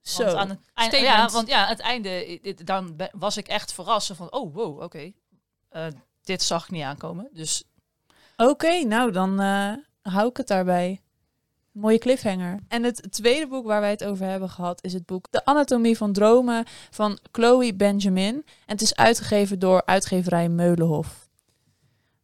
Zo. 0.00 0.24
Want 0.24 0.36
aan 0.36 0.48
het 0.48 0.58
einde, 0.74 0.96
ja, 0.96 1.28
want 1.28 1.48
ja, 1.48 1.66
het 1.66 1.80
einde, 1.80 2.40
dan 2.64 2.96
was 3.12 3.36
ik 3.36 3.48
echt 3.48 3.72
verrast 3.72 4.12
van, 4.14 4.32
oh 4.32 4.54
wow, 4.54 4.82
oké, 4.82 5.12
Eh, 5.68 5.86
dit 6.22 6.42
zag 6.42 6.64
ik 6.64 6.70
niet 6.70 6.82
aankomen. 6.82 7.28
Dus 7.32 7.64
Oké, 8.36 8.84
nou 8.84 9.12
dan 9.12 9.40
eh, 9.40 9.72
hou 10.12 10.28
ik 10.28 10.36
het 10.36 10.46
daarbij. 10.46 11.00
Mooie 11.72 11.98
cliffhanger. 11.98 12.58
En 12.68 12.82
het 12.82 13.06
tweede 13.10 13.46
boek 13.46 13.66
waar 13.66 13.80
wij 13.80 13.90
het 13.90 14.04
over 14.04 14.26
hebben 14.26 14.50
gehad 14.50 14.84
is 14.84 14.92
het 14.92 15.06
boek 15.06 15.26
De 15.30 15.44
Anatomie 15.44 15.96
van 15.96 16.12
Dromen 16.12 16.64
van 16.90 17.18
Chloe 17.32 17.74
Benjamin. 17.74 18.34
En 18.34 18.44
het 18.66 18.82
is 18.82 18.96
uitgegeven 18.96 19.58
door 19.58 19.82
uitgeverij 19.84 20.48
Meulenhof. 20.48 21.28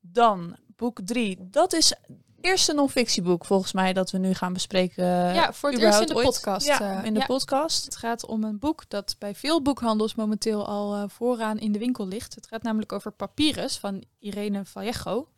Dan 0.01 0.57
boek 0.77 1.01
3. 1.05 1.39
Dat 1.51 1.73
is 1.73 1.89
het 1.89 1.99
eerste 2.41 2.73
non-fictieboek 2.73 3.45
volgens 3.45 3.73
mij 3.73 3.93
dat 3.93 4.11
we 4.11 4.19
nu 4.19 4.35
gaan 4.35 4.53
bespreken. 4.53 5.05
ja, 5.35 5.53
voor 5.53 5.71
het 5.71 5.81
eerst 5.81 6.01
in 6.01 6.07
de 6.07 6.15
ooit. 6.15 6.25
podcast. 6.25 6.67
Ja, 6.67 6.99
eh, 6.99 7.05
in 7.05 7.15
de 7.15 7.21
ja. 7.21 7.27
podcast. 7.27 7.85
Het 7.85 7.97
gaat 7.97 8.27
om 8.27 8.45
een 8.45 8.59
boek 8.59 8.89
dat 8.89 9.17
bij 9.19 9.35
veel 9.35 9.63
boekhandels 9.63 10.15
momenteel 10.15 10.67
al 10.67 10.95
eh, 10.95 11.05
vooraan 11.09 11.59
in 11.59 11.73
de 11.73 11.79
winkel 11.79 12.07
ligt. 12.07 12.35
Het 12.35 12.47
gaat 12.47 12.63
namelijk 12.63 12.93
over 12.93 13.13
Papyrus 13.13 13.79
van 13.79 14.05
Irene 14.19 14.65
Vallejo. 14.65 15.29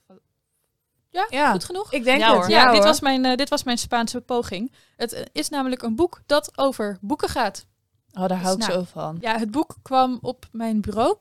Ja, 1.10 1.26
Ja. 1.30 1.52
goed 1.52 1.64
genoeg? 1.64 1.92
Ik 1.92 2.04
denk 2.04 2.20
Ja, 2.20 2.26
het. 2.28 2.36
hoor. 2.36 2.50
Ja, 2.50 2.64
dit, 2.66 2.74
hoor. 2.76 2.84
was 2.86 3.00
mijn, 3.00 3.24
eh, 3.24 3.36
dit 3.36 3.48
was 3.48 3.62
mijn 3.62 3.78
Spaanse 3.78 4.20
poging. 4.20 4.72
Het 4.96 5.12
eh, 5.12 5.24
is 5.32 5.48
namelijk 5.48 5.82
een 5.82 5.96
boek 5.96 6.20
dat 6.26 6.58
over 6.58 6.98
boeken 7.00 7.28
gaat. 7.28 7.66
Oh, 8.12 8.26
daar 8.28 8.38
hou 8.38 8.52
ik 8.52 8.58
Nou, 8.58 8.72
zo 8.72 8.82
van. 8.84 9.16
Ja, 9.20 9.38
het 9.38 9.50
boek 9.50 9.76
kwam 9.82 10.18
op 10.22 10.46
mijn 10.52 10.80
bureau. 10.80 11.16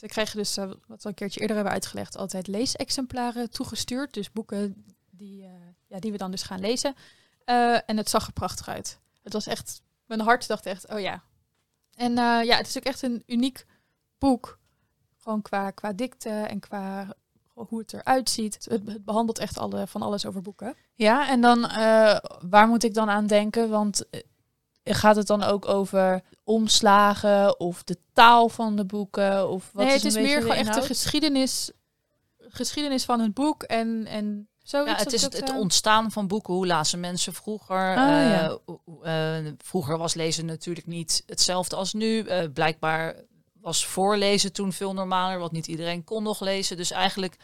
We 0.00 0.06
kregen 0.08 0.36
dus, 0.36 0.56
eh, 0.56 0.70
wat 0.86 1.02
we 1.02 1.08
een 1.08 1.14
keertje 1.14 1.40
eerder 1.40 1.56
hebben 1.56 1.74
uitgelegd, 1.74 2.16
altijd 2.16 2.46
leesexemplaren 2.46 3.50
toegestuurd. 3.50 4.14
Dus 4.14 4.32
boeken 4.32 4.84
die, 5.10 5.42
eh, 5.44 5.50
ja, 5.86 5.98
die 5.98 6.12
we 6.12 6.18
dan 6.18 6.30
dus 6.30 6.42
gaan 6.42 6.60
lezen. 6.60 6.94
Eh, 7.44 7.88
en 7.88 7.96
het 7.96 8.10
zag 8.10 8.26
er 8.26 8.32
prachtig 8.32 8.68
uit. 8.68 8.98
Het 9.22 9.32
was 9.32 9.46
echt, 9.46 9.82
mijn 10.06 10.20
hart 10.20 10.46
dacht 10.46 10.66
echt, 10.66 10.88
oh 10.92 11.00
ja. 11.00 11.22
En 11.94 12.10
eh, 12.18 12.44
ja, 12.44 12.56
het 12.56 12.66
is 12.66 12.76
ook 12.76 12.84
echt 12.84 13.02
een 13.02 13.22
uniek 13.26 13.66
boek. 14.18 14.58
Gewoon 15.18 15.42
qua, 15.42 15.70
qua 15.70 15.92
dikte 15.92 16.28
en 16.30 16.60
qua 16.60 17.14
hoe 17.68 17.78
het 17.78 17.92
eruit 17.92 18.30
ziet. 18.30 18.54
Het, 18.54 18.86
het 18.86 19.04
behandelt 19.04 19.38
echt 19.38 19.58
alle, 19.58 19.86
van 19.86 20.02
alles 20.02 20.26
over 20.26 20.42
boeken. 20.42 20.74
Ja, 20.94 21.28
en 21.28 21.40
dan 21.40 21.68
eh, 21.68 22.16
waar 22.48 22.68
moet 22.68 22.84
ik 22.84 22.94
dan 22.94 23.10
aan 23.10 23.26
denken? 23.26 23.68
Want 23.70 24.08
eh, 24.10 24.20
gaat 24.84 25.16
het 25.16 25.26
dan 25.26 25.42
ook 25.42 25.68
over 25.68 26.20
omslagen 26.44 27.60
of 27.60 27.82
de 27.82 27.96
taal 28.12 28.48
van 28.48 28.76
de 28.76 28.84
boeken? 28.86 29.48
Of 29.48 29.70
wat 29.72 29.84
nee, 29.84 29.94
is 29.94 30.02
het 30.02 30.16
is 30.16 30.22
meer 30.22 30.40
gewoon 30.40 30.56
echt 30.56 30.74
de 30.74 30.82
geschiedenis, 30.82 31.70
geschiedenis 32.38 33.04
van 33.04 33.20
het 33.20 33.34
boek 33.34 33.62
en, 33.62 34.06
en 34.06 34.48
zoiets. 34.62 34.90
Ja, 34.90 34.96
het 34.98 35.12
is 35.12 35.22
het, 35.22 35.32
het 35.36 35.50
eh, 35.50 35.56
ontstaan 35.56 36.10
van 36.10 36.26
boeken. 36.26 36.54
Hoe 36.54 36.66
lazen 36.66 37.00
mensen 37.00 37.34
vroeger? 37.34 37.96
Ah, 37.96 38.24
Eh, 38.24 38.30
ja. 38.30 38.58
eh, 39.42 39.52
vroeger 39.58 39.98
was 39.98 40.14
lezen 40.14 40.46
natuurlijk 40.46 40.86
niet 40.86 41.22
hetzelfde 41.26 41.76
als 41.76 41.92
nu. 41.92 42.20
Eh, 42.20 42.44
blijkbaar 42.52 43.16
was 43.60 43.86
voorlezen 43.86 44.52
toen 44.52 44.72
veel 44.72 44.92
normaler, 44.94 45.38
want 45.38 45.52
niet 45.52 45.66
iedereen 45.66 46.04
kon 46.04 46.22
nog 46.22 46.40
lezen. 46.40 46.76
Dus 46.76 46.90
eigenlijk 46.90 47.36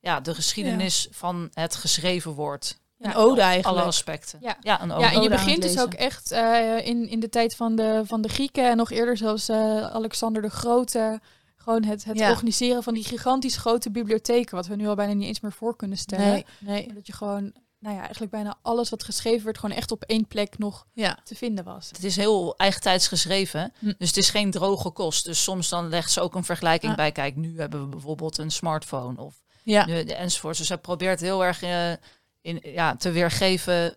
ja, 0.00 0.20
de 0.20 0.34
geschiedenis 0.34 1.08
van 1.10 1.50
het 1.52 1.74
geschreven 1.74 2.32
woord. 2.32 2.78
Ja, 2.98 3.08
Een 3.08 3.14
ode 3.16 3.40
Alle 3.40 3.50
eigenlijk. 3.50 3.86
aspecten. 3.86 4.38
Ja. 4.42 4.56
ja 4.60 4.82
een 4.82 4.92
ode. 4.92 5.02
Ja, 5.02 5.12
en 5.12 5.22
je 5.22 5.28
begint 5.28 5.62
dus 5.62 5.80
ook 5.80 5.94
echt 5.94 6.30
eh, 6.30 6.86
in, 6.86 7.08
in 7.08 7.20
de 7.20 7.28
tijd 7.28 7.56
van 7.56 7.76
de, 7.76 8.02
van 8.04 8.20
de 8.20 8.28
Grieken 8.28 8.70
en 8.70 8.76
nog 8.76 8.90
eerder 8.90 9.16
zelfs 9.16 9.48
eh, 9.48 9.56
Alexander 9.86 10.42
de 10.42 10.50
Grote. 10.50 11.20
Gewoon 11.56 11.84
het, 11.84 12.04
het 12.04 12.18
Ja. 12.18 12.30
organiseren 12.30 12.82
van 12.82 12.94
die 12.94 13.04
gigantisch 13.04 13.56
grote 13.56 13.90
bibliotheken, 13.90 14.56
wat 14.56 14.66
we 14.66 14.76
nu 14.76 14.86
al 14.88 14.94
bijna 14.94 15.12
niet 15.12 15.26
eens 15.26 15.40
meer 15.40 15.52
voor 15.52 15.76
kunnen 15.76 15.98
stellen. 15.98 16.28
Nee, 16.28 16.44
nee. 16.58 16.92
Dat 16.94 17.06
je 17.06 17.12
gewoon, 17.12 17.52
nou 17.84 17.96
ja, 17.96 18.02
eigenlijk 18.02 18.30
bijna 18.32 18.58
alles 18.62 18.90
wat 18.90 19.04
geschreven 19.04 19.44
werd, 19.44 19.58
gewoon 19.58 19.76
echt 19.76 19.90
op 19.90 20.02
één 20.02 20.26
plek 20.26 20.58
nog 20.58 20.86
Ja. 20.92 21.18
te 21.24 21.34
vinden 21.34 21.64
was. 21.64 21.88
Het 21.88 22.04
is 22.04 22.16
heel 22.16 22.56
eigentijds 22.56 23.08
geschreven, 23.08 23.72
Hm. 23.78 23.92
dus 23.98 24.08
het 24.08 24.16
is 24.16 24.30
geen 24.30 24.50
droge 24.50 24.90
kost. 24.90 25.24
Dus 25.24 25.42
soms 25.42 25.68
dan 25.68 25.88
legt 25.88 26.10
ze 26.12 26.20
ook 26.20 26.34
een 26.34 26.44
vergelijking 26.44 26.90
Ah. 26.90 26.96
bij. 26.98 27.12
Kijk, 27.12 27.36
nu 27.36 27.58
hebben 27.60 27.80
we 27.80 27.86
bijvoorbeeld 27.86 28.38
een 28.38 28.50
smartphone 28.50 29.20
of 29.20 29.42
Ja. 29.62 29.86
nu, 29.86 30.00
enzovoort. 30.00 30.56
Dus 30.56 30.68
hij 30.68 30.78
probeert 30.78 31.20
heel 31.20 31.44
erg 31.44 31.62
eh, 31.62 31.92
in, 32.40 32.60
ja, 32.62 32.96
te 32.96 33.10
weergeven 33.10 33.96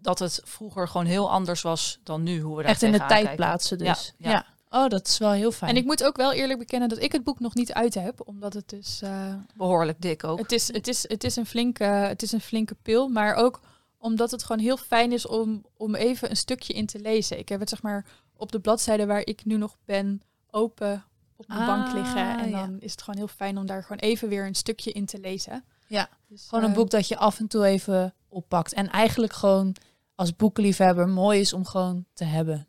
dat 0.00 0.18
het 0.18 0.40
vroeger 0.44 0.88
gewoon 0.88 1.06
heel 1.06 1.30
anders 1.30 1.62
was 1.62 1.98
dan 2.04 2.22
nu. 2.22 2.40
Hoe 2.40 2.56
we 2.56 2.62
daar 2.62 2.70
Echt 2.70 2.82
in 2.82 2.92
de 2.92 2.98
tijd 2.98 3.10
kijken. 3.10 3.36
plaatsen 3.36 3.78
dus. 3.78 4.14
Ja, 4.18 4.30
Ja, 4.30 4.30
ja. 4.30 4.46
Oh, 4.70 4.88
dat 4.88 5.06
is 5.08 5.18
wel 5.18 5.30
heel 5.32 5.52
fijn. 5.52 5.70
En 5.70 5.76
ik 5.76 5.84
moet 5.84 6.04
ook 6.04 6.16
wel 6.16 6.32
eerlijk 6.32 6.58
bekennen 6.58 6.88
dat 6.88 7.02
ik 7.02 7.12
het 7.12 7.24
boek 7.24 7.40
nog 7.40 7.54
niet 7.54 7.72
uit 7.72 7.94
heb, 7.94 8.20
omdat 8.28 8.52
het 8.54 8.68
dus... 8.68 9.02
eh, 9.02 9.34
Behoorlijk 9.56 10.00
dik 10.02 10.24
ook. 10.24 10.38
Het 10.38 10.52
is, 10.52 10.72
het, 10.72 10.88
is, 10.88 11.08
het, 11.08 11.24
is 11.24 11.36
een 11.36 11.46
flinke, 11.46 11.84
het 11.84 12.22
is 12.22 12.32
een 12.32 12.40
flinke 12.40 12.74
pil, 12.82 13.08
maar 13.08 13.34
ook 13.34 13.60
omdat 13.98 14.30
het 14.30 14.42
gewoon 14.44 14.62
heel 14.62 14.76
fijn 14.76 15.12
is 15.12 15.26
om, 15.26 15.64
om 15.76 15.94
even 15.94 16.30
een 16.30 16.36
stukje 16.36 16.72
in 16.72 16.86
te 16.86 16.98
lezen. 17.00 17.38
Ik 17.38 17.48
heb 17.48 17.60
het 17.60 17.68
zeg 17.68 17.82
maar 17.82 18.06
op 18.36 18.52
de 18.52 18.60
bladzijde 18.60 19.06
waar 19.06 19.26
ik 19.26 19.44
nu 19.44 19.56
nog 19.56 19.76
ben 19.84 20.22
open 20.50 21.04
op 21.36 21.48
mijn 21.48 21.60
Ah, 21.60 21.66
bank 21.66 21.92
liggen. 21.92 22.38
En 22.38 22.50
ja. 22.50 22.60
dan 22.66 22.80
is 22.80 22.90
het 22.90 23.02
gewoon 23.02 23.18
heel 23.18 23.28
fijn 23.28 23.58
om 23.58 23.66
daar 23.66 23.82
gewoon 23.82 23.98
even 23.98 24.28
weer 24.28 24.46
een 24.46 24.54
stukje 24.54 24.92
in 24.92 25.06
te 25.06 25.18
lezen. 25.18 25.64
Ja, 25.86 26.08
Dus, 26.28 26.46
Gewoon 26.48 26.64
een 26.64 26.70
eh, 26.70 26.76
boek 26.76 26.90
dat 26.90 27.08
je 27.08 27.16
af 27.16 27.38
en 27.38 27.46
toe 27.48 27.64
even 27.64 28.14
oppakt. 28.28 28.72
En 28.72 28.90
eigenlijk 28.90 29.32
gewoon 29.32 29.76
als 30.14 30.36
boekenliefhebber 30.36 31.08
mooi 31.08 31.40
is 31.40 31.52
om 31.52 31.64
gewoon 31.66 32.04
te 32.12 32.24
hebben. 32.24 32.66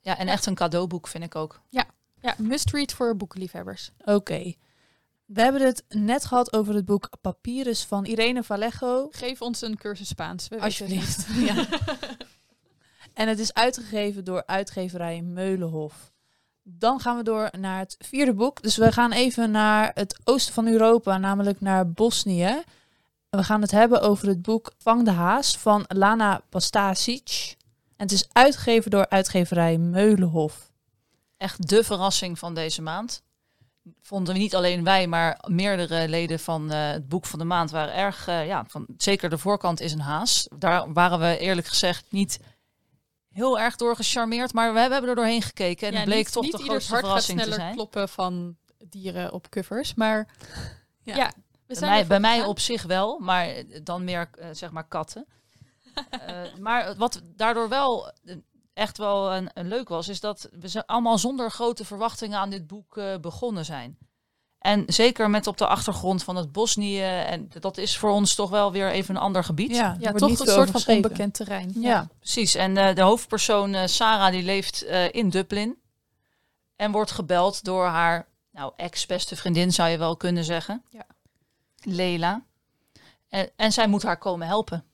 Ja, 0.00 0.18
en 0.18 0.28
echt 0.28 0.46
een 0.46 0.54
cadeauboek 0.54 1.08
vind 1.08 1.24
ik 1.24 1.34
ook. 1.34 1.60
Ja, 2.20 2.34
must 2.38 2.70
read 2.70 2.92
voor 2.92 3.16
boekenliefhebbers. 3.16 3.90
Oké. 4.04 4.54
We 5.24 5.40
hebben 5.40 5.62
het 5.62 5.84
net 5.88 6.24
gehad 6.24 6.52
over 6.52 6.74
het 6.74 6.84
boek 6.84 7.10
Papyrus 7.20 7.84
van 7.84 8.04
Irene 8.04 8.42
Vallejo. 8.42 9.08
Geef 9.10 9.42
ons 9.42 9.62
een 9.62 9.76
cursus 9.76 10.08
Spaans. 10.08 10.48
we 10.48 10.60
Alsjeblieft. 10.60 11.26
Ja. 11.34 11.66
En 13.12 13.28
het 13.28 13.38
is 13.38 13.54
uitgegeven 13.54 14.24
door 14.24 14.46
uitgeverij 14.46 15.22
Meulenhof. 15.22 16.12
Dan 16.62 17.00
gaan 17.00 17.16
we 17.16 17.22
door 17.22 17.50
naar 17.58 17.78
het 17.78 17.96
vierde 17.98 18.34
boek. 18.34 18.62
Dus 18.62 18.76
we 18.76 18.92
gaan 18.92 19.12
even 19.12 19.50
naar 19.50 19.90
het 19.94 20.18
oosten 20.24 20.54
van 20.54 20.66
Europa, 20.66 21.18
namelijk 21.18 21.60
naar 21.60 21.90
Bosnië. 21.90 22.62
We 23.30 23.44
gaan 23.44 23.60
het 23.60 23.70
hebben 23.70 24.00
over 24.00 24.28
het 24.28 24.42
boek 24.42 24.72
Vang 24.78 25.04
de 25.04 25.10
Haas 25.10 25.58
van 25.58 25.84
Lana 25.88 26.42
Pastasic. 26.48 27.56
En 28.02 28.08
het 28.08 28.16
is 28.16 28.28
uitgegeven 28.32 28.90
door 28.90 29.08
uitgeverij 29.08 29.78
Meulenhof. 29.78 30.72
Echt 31.36 31.68
de 31.68 31.84
verrassing 31.84 32.38
van 32.38 32.54
deze 32.54 32.82
maand. 32.82 33.22
Vonden 34.00 34.34
we 34.34 34.40
niet 34.40 34.54
alleen 34.54 34.84
wij, 34.84 35.06
maar 35.06 35.44
meerdere 35.46 36.08
leden 36.08 36.38
van 36.40 36.70
eh, 36.70 36.90
het 36.90 37.08
boek 37.08 37.26
van 37.26 37.38
de 37.38 37.44
maand 37.44 37.70
waren 37.70 37.94
erg, 37.94 38.28
eh, 38.28 38.46
ja, 38.46 38.64
van, 38.68 38.86
zeker 38.96 39.30
de 39.30 39.38
voorkant 39.38 39.80
is 39.80 39.92
een 39.92 40.00
haas. 40.00 40.48
Daar 40.58 40.92
waren 40.92 41.18
we 41.18 41.38
eerlijk 41.38 41.66
gezegd 41.66 42.04
niet 42.08 42.38
heel 43.32 43.58
erg 43.60 43.76
door 43.76 43.96
gecharmeerd, 43.96 44.52
maar 44.52 44.72
we 44.72 44.80
hebben 44.80 45.08
er 45.08 45.14
doorheen 45.16 45.42
gekeken 45.42 45.86
en 45.86 45.92
Ja, 45.92 45.98
het 45.98 46.08
bleek 46.08 46.24
niet- 46.24 46.32
toch 46.32 46.42
niet 46.42 46.52
de 46.56 46.62
ieders 46.62 46.86
grootste 46.86 47.06
verrassing 47.06 47.38
te 47.38 47.44
sneller 47.44 47.60
zijn. 47.60 47.74
kloppen 47.74 48.08
van 48.08 48.56
dieren 48.88 49.32
op 49.32 49.48
covers, 49.48 49.94
maar 49.94 50.28
Ja. 51.02 51.16
ja, 51.16 51.26
we 51.36 51.42
Bij 51.66 51.76
zijn 51.76 51.90
mij, 51.90 52.06
bij 52.06 52.20
mij 52.20 52.44
op 52.44 52.58
zich 52.60 52.82
wel, 52.82 53.18
maar 53.18 53.54
dan 53.82 54.04
meer 54.04 54.28
eh, 54.38 54.48
zeg 54.52 54.70
maar 54.70 54.88
katten. 54.88 55.26
Eh, 56.10 56.54
maar 56.60 56.94
wat 56.96 57.22
daardoor 57.36 57.68
wel 57.68 58.12
eh, 58.24 58.36
echt 58.74 58.98
wel 58.98 59.32
een, 59.32 59.50
een 59.54 59.68
leuk 59.68 59.88
was, 59.88 60.08
is 60.08 60.20
dat 60.20 60.48
we 60.60 60.86
allemaal 60.86 61.18
zonder 61.18 61.50
grote 61.50 61.84
verwachtingen 61.84 62.38
aan 62.38 62.50
dit 62.50 62.66
boek 62.66 62.96
eh, 62.96 63.16
begonnen 63.20 63.64
zijn. 63.64 63.98
En 64.62 64.84
zeker 64.86 65.30
met 65.30 65.46
op 65.46 65.56
de 65.56 65.66
achtergrond 65.66 66.24
van 66.24 66.36
het 66.36 66.52
Bosnië, 66.52 67.02
en 67.02 67.50
dat 67.60 67.78
is 67.78 67.98
voor 67.98 68.10
ons 68.10 68.34
toch 68.34 68.50
wel 68.50 68.72
weer 68.72 68.90
even 68.90 69.14
een 69.14 69.20
ander 69.20 69.44
gebied. 69.44 69.70
Ja, 69.70 69.96
toch 70.14 70.40
een 70.40 70.46
soort 70.46 70.70
van 70.70 70.94
onbekend 70.94 71.34
terrein. 71.34 71.72
Ja. 71.74 72.08
Precies. 72.18 72.54
En 72.54 72.76
eh, 72.76 72.94
de 72.94 73.02
hoofdpersoon 73.02 73.74
eh, 73.74 73.86
Sarah 73.86 74.32
die 74.32 74.42
leeft 74.42 74.82
eh, 74.82 75.12
in 75.12 75.28
Dublin 75.28 75.78
en 76.76 76.92
wordt 76.92 77.10
gebeld 77.10 77.64
door 77.64 77.86
haar 77.86 78.28
nou, 78.50 78.72
ex-beste 78.76 79.36
vriendin 79.36 79.72
zou 79.72 79.88
je 79.88 79.98
wel 79.98 80.16
kunnen 80.16 80.44
zeggen. 80.44 80.82
Ja. 80.90 81.06
Leila. 81.80 82.44
En, 83.28 83.50
en 83.56 83.72
zij 83.72 83.86
moet 83.86 84.02
haar 84.02 84.18
komen 84.18 84.46
helpen. 84.46 84.84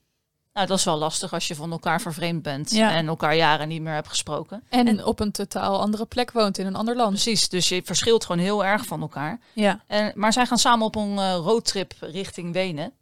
Nou, 0.59 0.71
dat 0.71 0.79
is 0.79 0.85
wel 0.85 0.99
lastig 0.99 1.33
als 1.33 1.49
je 1.49 1.55
van 1.55 1.71
elkaar 1.71 2.01
vervreemd 2.01 2.43
bent 2.43 2.71
Ja. 2.71 2.91
en 2.91 3.07
elkaar 3.07 3.37
jaren 3.37 3.69
niet 3.69 3.83
meer 3.83 3.93
hebt 3.93 4.09
gesproken. 4.09 4.63
En, 4.69 5.05
op 5.05 5.21
een 5.21 5.31
totaal 5.33 5.81
andere 5.81 6.07
plek 6.07 6.31
woont 6.33 6.59
in 6.59 6.67
een 6.67 6.75
ander 6.77 6.97
land. 6.97 7.11
Precies, 7.11 7.49
dus 7.49 7.69
je 7.69 7.83
verschilt 7.85 8.25
gewoon 8.25 8.43
heel 8.43 8.65
erg 8.65 8.85
van 8.85 9.01
elkaar. 9.01 9.41
Ja. 9.53 9.81
En, 9.87 10.13
maar 10.15 10.33
zij 10.33 10.47
gaan 10.47 10.59
samen 10.59 10.87
op 10.87 10.97
een 10.97 11.19
eh, 11.19 11.35
roadtrip 11.35 11.93
richting 12.01 12.53
Wenen. 12.53 12.93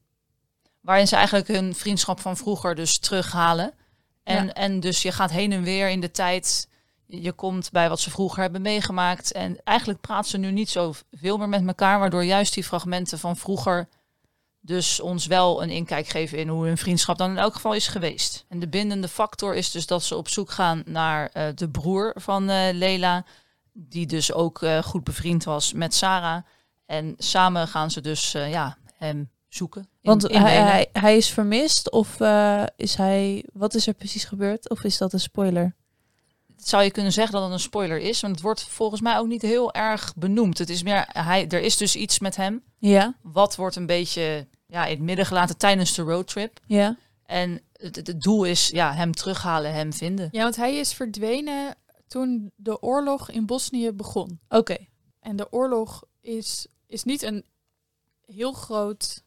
Waarin 0.80 1.08
ze 1.08 1.16
eigenlijk 1.16 1.48
hun 1.48 1.74
vriendschap 1.74 2.20
van 2.20 2.36
vroeger 2.36 2.74
dus 2.74 2.98
terughalen. 2.98 3.72
En, 4.22 4.44
Ja. 4.46 4.52
en 4.52 4.80
dus 4.80 5.02
je 5.02 5.12
gaat 5.12 5.30
heen 5.30 5.52
en 5.52 5.62
weer 5.62 5.88
in 5.88 6.00
de 6.00 6.10
tijd. 6.10 6.68
Je 7.06 7.22
je 7.22 7.32
komt 7.32 7.70
bij 7.72 7.88
wat 7.88 8.00
ze 8.00 8.10
vroeger 8.10 8.42
hebben 8.42 8.62
meegemaakt. 8.62 9.32
En 9.32 9.60
eigenlijk 9.64 10.00
praten 10.00 10.30
ze 10.30 10.38
nu 10.38 10.50
niet 10.50 10.70
zo 10.70 10.94
veel 11.12 11.36
meer 11.38 11.48
met 11.48 11.66
elkaar. 11.66 11.98
Waardoor 11.98 12.24
juist 12.24 12.54
die 12.54 12.64
fragmenten 12.64 13.18
van 13.18 13.36
vroeger 13.36 13.88
dus 14.66 15.00
ons 15.00 15.26
wel 15.26 15.62
een 15.62 15.70
inkijk 15.70 16.08
geven 16.08 16.38
in 16.38 16.48
hoe 16.48 16.66
hun 16.66 16.76
vriendschap 16.78 17.18
dan 17.18 17.30
in 17.30 17.38
elk 17.38 17.54
geval 17.54 17.74
is 17.74 17.86
geweest. 17.88 18.44
En 18.48 18.58
de 18.58 18.68
bindende 18.68 19.08
factor 19.08 19.54
is 19.54 19.70
dus 19.70 19.86
dat 19.86 20.02
ze 20.02 20.16
op 20.16 20.28
zoek 20.28 20.50
gaan 20.50 20.82
naar 20.86 21.30
eh, 21.32 21.46
de 21.54 21.68
broer 21.68 22.12
van 22.18 22.48
eh 22.48 22.72
Leila. 22.74 23.24
Die 23.72 24.06
dus 24.06 24.32
ook 24.32 24.62
eh, 24.62 24.82
goed 24.82 25.04
bevriend 25.04 25.44
was 25.44 25.72
met 25.72 25.94
Sarah. 25.94 26.42
En 26.86 27.14
samen 27.18 27.68
gaan 27.68 27.90
ze 27.90 28.00
dus 28.00 28.32
ja, 28.32 28.76
hem 28.94 29.30
zoeken. 29.48 29.80
in- 29.82 29.88
Want 30.02 30.28
in 30.28 30.40
hij, 30.40 30.50
Wenen. 30.54 30.70
hij, 30.70 30.88
hij 30.92 31.16
is 31.16 31.28
vermist 31.30 31.90
of 31.90 32.20
is 32.76 32.94
hij... 32.94 33.44
Wat 33.52 33.74
is 33.74 33.86
er 33.86 33.94
precies 33.94 34.24
gebeurd? 34.24 34.70
Of 34.70 34.84
is 34.84 34.98
dat 34.98 35.12
een 35.12 35.20
spoiler? 35.20 35.74
zou 36.56 36.82
je 36.82 36.90
kunnen 36.90 37.12
zeggen 37.12 37.32
dat 37.34 37.42
het 37.42 37.52
een 37.52 37.60
spoiler 37.60 37.98
is. 37.98 38.20
Want 38.20 38.32
het 38.34 38.42
wordt 38.42 38.62
volgens 38.64 39.00
mij 39.00 39.18
ook 39.18 39.26
niet 39.26 39.42
heel 39.42 39.72
erg 39.74 40.12
benoemd. 40.16 40.58
Het 40.58 40.70
is 40.70 40.82
meer, 40.82 41.06
hij, 41.12 41.48
er 41.48 41.60
is 41.60 41.76
dus 41.76 41.96
iets 41.96 42.18
met 42.18 42.36
hem. 42.36 42.62
Ja. 42.78 43.14
Wat 43.22 43.56
wordt 43.56 43.76
een 43.76 43.86
beetje 43.86 44.46
ja, 44.66 44.84
in 44.84 44.90
het 44.96 45.00
midden 45.04 45.26
gelaten 45.26 45.56
tijdens 45.56 45.94
de 45.94 46.02
roadtrip. 46.02 46.60
Ja. 46.66 46.96
En 47.26 47.60
het, 47.72 47.96
het, 47.96 48.22
doel 48.22 48.44
is 48.44 48.68
ja, 48.68 48.92
hem 48.94 49.12
terughalen, 49.12 49.72
hem 49.74 49.92
vinden. 49.92 50.28
Ja, 50.32 50.42
want 50.42 50.56
hij 50.56 50.76
is 50.76 50.92
verdwenen 50.92 51.74
toen 52.06 52.52
de 52.56 52.82
oorlog 52.82 53.30
in 53.30 53.46
Bosnië 53.46 53.92
begon. 53.92 54.40
Oké. 54.48 54.76
En 55.20 55.36
de 55.36 55.52
oorlog 55.52 56.02
is, 56.20 56.66
is 56.86 57.04
niet 57.04 57.22
een 57.22 57.44
heel 58.26 58.52
groot 58.52 59.22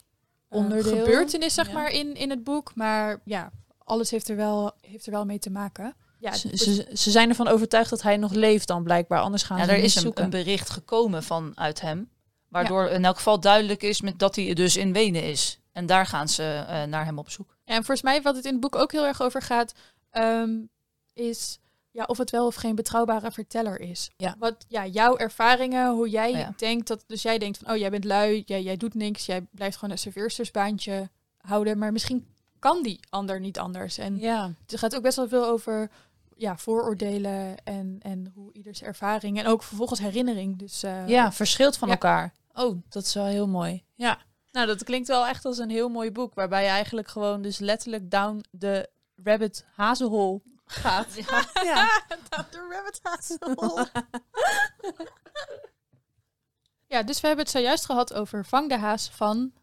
eh, 0.50 0.58
Onderdeel. 0.60 0.98
gebeurtenis, 0.98 1.54
zeg 1.54 1.68
Ja. 1.68 1.74
maar, 1.74 1.92
in, 1.92 2.16
in 2.16 2.30
het 2.30 2.44
boek. 2.44 2.76
Maar 2.76 3.22
ja, 3.26 3.52
alles 3.78 4.12
heeft 4.12 4.30
er 4.30 4.36
wel, 4.36 4.72
heeft 4.82 5.06
er 5.06 5.12
wel 5.12 5.26
mee 5.26 5.40
te 5.40 5.50
maken. 5.50 5.96
Ja, 6.20 6.34
Ze, 6.34 6.58
ze, 6.58 6.90
ze 6.94 7.12
zijn 7.12 7.30
ervan 7.30 7.48
overtuigd 7.48 7.90
dat 7.90 8.02
hij 8.02 8.18
nog 8.18 8.32
leeft 8.32 8.68
dan 8.68 8.84
blijkbaar. 8.84 9.20
Anders 9.22 9.44
gaan 9.44 9.58
Ja, 9.58 9.64
ze 9.66 9.70
er 9.72 9.78
is 9.78 9.84
niet 9.84 9.96
een, 9.96 10.02
zoeken. 10.02 10.24
een 10.24 10.30
bericht 10.30 10.70
gekomen 10.70 11.24
vanuit 11.24 11.82
hem. 11.82 12.10
Waardoor 12.50 12.88
in 12.88 13.06
elk 13.06 13.16
geval 13.16 13.40
duidelijk 13.40 13.84
is 13.84 14.02
met 14.02 14.20
dat 14.20 14.36
hij 14.36 14.54
dus 14.54 14.78
in 14.78 14.94
Wenen 14.94 15.24
is. 15.24 15.60
En 15.72 15.86
daar 15.86 16.06
gaan 16.06 16.30
ze 16.30 16.66
eh, 16.68 16.84
naar 16.84 17.06
hem 17.06 17.18
op 17.18 17.30
zoek. 17.30 17.58
En 17.66 17.76
volgens 17.76 18.02
mij, 18.02 18.22
wat 18.22 18.36
het 18.36 18.46
in 18.46 18.52
het 18.52 18.62
boek 18.62 18.76
ook 18.76 18.92
heel 18.92 19.06
erg 19.06 19.22
over 19.22 19.42
gaat, 19.42 19.74
ehm, 20.10 20.50
is 21.14 21.60
ja, 21.92 22.04
of 22.04 22.18
het 22.18 22.30
wel 22.30 22.46
of 22.46 22.56
geen 22.56 22.76
betrouwbare 22.76 23.32
verteller 23.32 23.80
is. 23.80 24.10
Ja. 24.18 24.36
Wat 24.40 24.66
ja, 24.68 24.86
jouw 24.86 25.18
ervaringen, 25.18 25.92
hoe 25.92 26.10
jij 26.10 26.32
ja. 26.32 26.54
denkt 26.58 26.88
dat. 26.88 27.04
Dus 27.08 27.22
jij 27.22 27.38
denkt 27.38 27.58
van 27.58 27.72
oh, 27.72 27.78
jij 27.78 27.90
bent 27.90 28.04
lui, 28.04 28.44
jij, 28.46 28.64
jij 28.64 28.78
doet 28.78 28.94
niks, 28.94 29.26
jij 29.26 29.42
blijft 29.52 29.78
gewoon 29.78 29.94
een 29.94 30.00
serveerstersbaantje 30.00 31.10
houden. 31.38 31.78
Maar 31.78 31.92
misschien 31.92 32.28
kan 32.60 32.84
die 32.84 33.00
ander 33.10 33.40
niet 33.40 33.60
anders. 33.60 33.98
En 33.98 34.20
Ja. 34.20 34.54
het 34.66 34.80
gaat 34.80 34.96
ook 34.96 35.02
best 35.02 35.16
wel 35.16 35.28
veel 35.28 35.46
over 35.46 35.90
ja, 36.36 36.58
vooroordelen 36.58 37.56
en, 37.64 37.98
en 38.02 38.32
hoe 38.36 38.54
ieders 38.54 38.82
ervaring 38.82 39.40
en 39.40 39.46
ook 39.46 39.64
vervolgens 39.64 40.00
herinnering. 40.00 40.58
Dus 40.58 40.84
eh, 40.84 41.08
ja, 41.08 41.32
verschilt 41.32 41.78
van 41.78 41.88
ja. 41.88 41.94
elkaar. 41.94 42.34
Oh, 42.54 42.82
dat 42.90 43.04
is 43.04 43.14
wel 43.14 43.26
heel 43.26 43.48
mooi. 43.48 43.84
Ja. 43.96 44.18
Nou, 44.52 44.68
dat 44.68 44.84
klinkt 44.84 45.08
wel 45.08 45.28
echt 45.28 45.46
als 45.46 45.58
een 45.58 45.70
heel 45.70 45.90
mooi 45.90 46.12
boek. 46.12 46.34
Waarbij 46.34 46.64
je 46.64 46.70
eigenlijk 46.70 47.08
gewoon 47.08 47.42
dus 47.42 47.60
letterlijk 47.60 48.12
down 48.12 48.44
de 48.52 48.90
rabbit 49.24 49.66
hazenhol 49.74 50.42
gaat. 50.66 51.14
Ja. 51.64 52.04
de 52.52 52.68
rabbit 52.70 53.02
Ja, 56.88 57.04
dus 57.04 57.22
we 57.22 57.28
hebben 57.28 57.46
het 57.46 57.54
zojuist 57.54 57.86
gehad 57.86 58.14
over 58.14 58.46
Vang 58.46 58.70
de 58.70 58.78
Haas 58.78 59.10
van... 59.10 59.54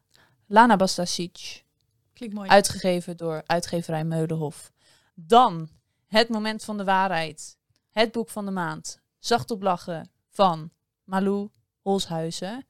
Lana 0.49 0.77
Bastasic. 0.77 1.65
Klinkt 2.13 2.35
mooi. 2.35 2.49
Uitgegeven 2.49 3.17
door 3.17 3.43
uitgeverij 3.47 4.05
Meulenhof. 4.05 4.73
Dan 5.15 5.69
Het 6.07 6.29
Moment 6.29 6.65
van 6.65 6.77
de 6.77 6.85
Waarheid. 6.85 7.57
Het 7.91 8.13
boek 8.13 8.29
van 8.29 8.45
de 8.45 8.51
maand. 8.51 9.01
Zacht 9.19 9.51
op 9.51 9.63
lachen 9.63 10.11
van 10.31 10.71
Malou 11.05 11.49
Holshuizen. 11.81 12.67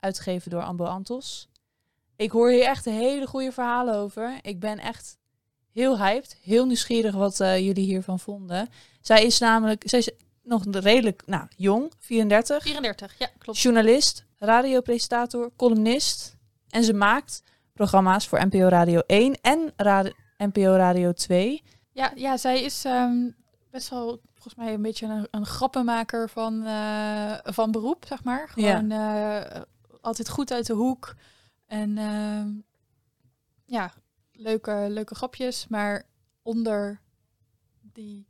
Uitgegeven 0.00 0.50
door 0.50 0.62
Ambo 0.62 0.84
Antos. 0.84 1.48
Ik 2.16 2.30
hoor 2.30 2.50
hier 2.50 2.64
echt 2.64 2.84
hele 2.84 3.26
goede 3.26 3.52
verhalen 3.52 3.94
over. 3.94 4.38
Ik 4.42 4.60
ben 4.60 4.78
echt 4.78 5.18
heel 5.72 5.98
hyped. 5.98 6.36
Heel 6.42 6.66
nieuwsgierig 6.66 7.14
wat 7.14 7.40
eh, 7.40 7.58
jullie 7.58 7.84
hiervan 7.84 8.18
vonden. 8.18 8.68
Zij 9.00 9.24
is 9.24 9.38
namelijk... 9.38 9.82
Zij 9.86 9.98
is 9.98 10.10
nog 10.42 10.64
redelijk 10.70 11.22
nou, 11.26 11.46
jong. 11.56 11.92
34. 11.98 12.62
34, 12.62 13.14
ja, 13.18 13.28
klopt. 13.38 13.58
Journalist, 13.58 14.24
radiopresentator, 14.38 15.50
columnist. 15.56 16.36
En 16.68 16.84
ze 16.84 16.92
maakt 16.92 17.42
programma's 17.72 18.28
voor 18.28 18.46
NPO 18.46 18.68
Radio 18.68 19.00
1 19.06 19.40
en 19.40 19.72
Ra- 19.76 20.12
NPO 20.36 20.74
Radio 20.76 21.12
2. 21.12 21.62
Ja, 21.92 22.12
ja 22.14 22.36
zij 22.36 22.62
is 22.62 22.84
ehm, 22.84 23.28
best 23.70 23.88
wel 23.88 24.20
volgens 24.32 24.54
mij 24.54 24.74
een 24.74 24.82
beetje 24.82 25.06
een, 25.06 25.28
een 25.30 25.46
grappenmaker 25.46 26.28
van, 26.28 26.66
eh, 26.66 27.32
van 27.42 27.70
beroep, 27.70 28.04
zeg 28.08 28.24
maar. 28.24 28.48
Gewoon 28.48 28.90
eh, 28.90 29.60
altijd 30.00 30.28
goed 30.28 30.52
uit 30.52 30.66
de 30.66 30.72
hoek. 30.72 31.14
En 31.66 31.98
ehm, 31.98 32.48
ja, 33.64 33.92
leuke, 34.32 34.86
leuke 34.88 35.14
grapjes. 35.14 35.66
Maar 35.68 36.06
onder 36.42 37.00
die 37.80 38.26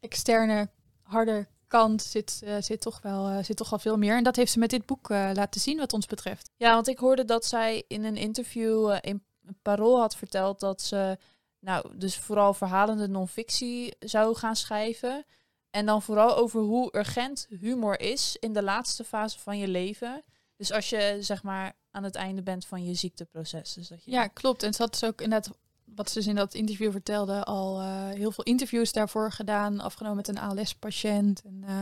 externe 0.00 0.70
harde 1.02 1.48
kant 1.66 2.02
zit, 2.02 2.40
eh, 2.44 2.56
zit, 2.60 2.80
toch 2.80 3.00
wel, 3.02 3.28
eh, 3.28 3.44
zit 3.44 3.56
toch 3.56 3.70
wel 3.70 3.78
veel 3.78 3.96
meer. 3.96 4.16
En 4.16 4.24
dat 4.24 4.36
heeft 4.36 4.52
ze 4.52 4.58
met 4.58 4.70
dit 4.70 4.86
boek 4.86 5.10
eh, 5.10 5.30
laten 5.34 5.60
zien 5.60 5.78
wat 5.78 5.92
ons 5.92 6.06
betreft. 6.06 6.50
Ja, 6.56 6.74
want 6.74 6.88
ik 6.88 6.98
hoorde 6.98 7.24
dat 7.24 7.44
zij 7.44 7.84
in 7.88 8.04
een 8.04 8.16
interview 8.16 8.98
in 9.00 9.22
Parool 9.62 9.98
had 9.98 10.16
verteld 10.16 10.60
dat 10.60 10.82
ze 10.82 11.18
nou 11.58 11.98
dus 11.98 12.16
vooral 12.16 12.54
verhalende 12.54 13.08
non-fictie 13.08 13.96
zou 13.98 14.36
gaan 14.36 14.56
schrijven. 14.56 15.24
En 15.70 15.86
dan 15.86 16.02
vooral 16.02 16.36
over 16.36 16.60
hoe 16.60 16.96
urgent 16.96 17.46
humor 17.60 18.00
is 18.00 18.36
in 18.40 18.52
de 18.52 18.62
laatste 18.62 19.04
fase 19.04 19.38
van 19.38 19.58
je 19.58 19.68
leven. 19.68 20.24
Dus 20.60 20.72
als 20.72 20.88
je 20.88 21.16
zeg 21.20 21.42
maar 21.42 21.72
aan 21.90 22.04
het 22.04 22.14
einde 22.14 22.42
bent 22.42 22.66
van 22.66 22.84
je 22.84 22.94
ziekteproces. 22.94 23.72
Dus 23.72 23.88
dat 23.88 24.04
je 24.04 24.10
Ja, 24.10 24.26
klopt. 24.26 24.62
En 24.62 24.72
ze 24.74 24.82
had 24.82 24.90
dus 24.90 25.04
ook 25.04 25.20
inderdaad, 25.20 25.56
wat 25.84 26.08
ze 26.10 26.18
dus 26.18 26.26
in 26.26 26.34
dat 26.34 26.54
interview 26.54 26.90
vertelde, 26.90 27.44
al 27.44 27.80
eh, 27.80 28.08
heel 28.08 28.32
veel 28.32 28.44
interviews 28.44 28.92
daarvoor 28.92 29.32
gedaan. 29.32 29.80
Afgenomen 29.80 30.16
met 30.16 30.28
een 30.28 30.38
ALS-patiënt 30.38 31.42
en 31.44 31.64
eh, 31.66 31.80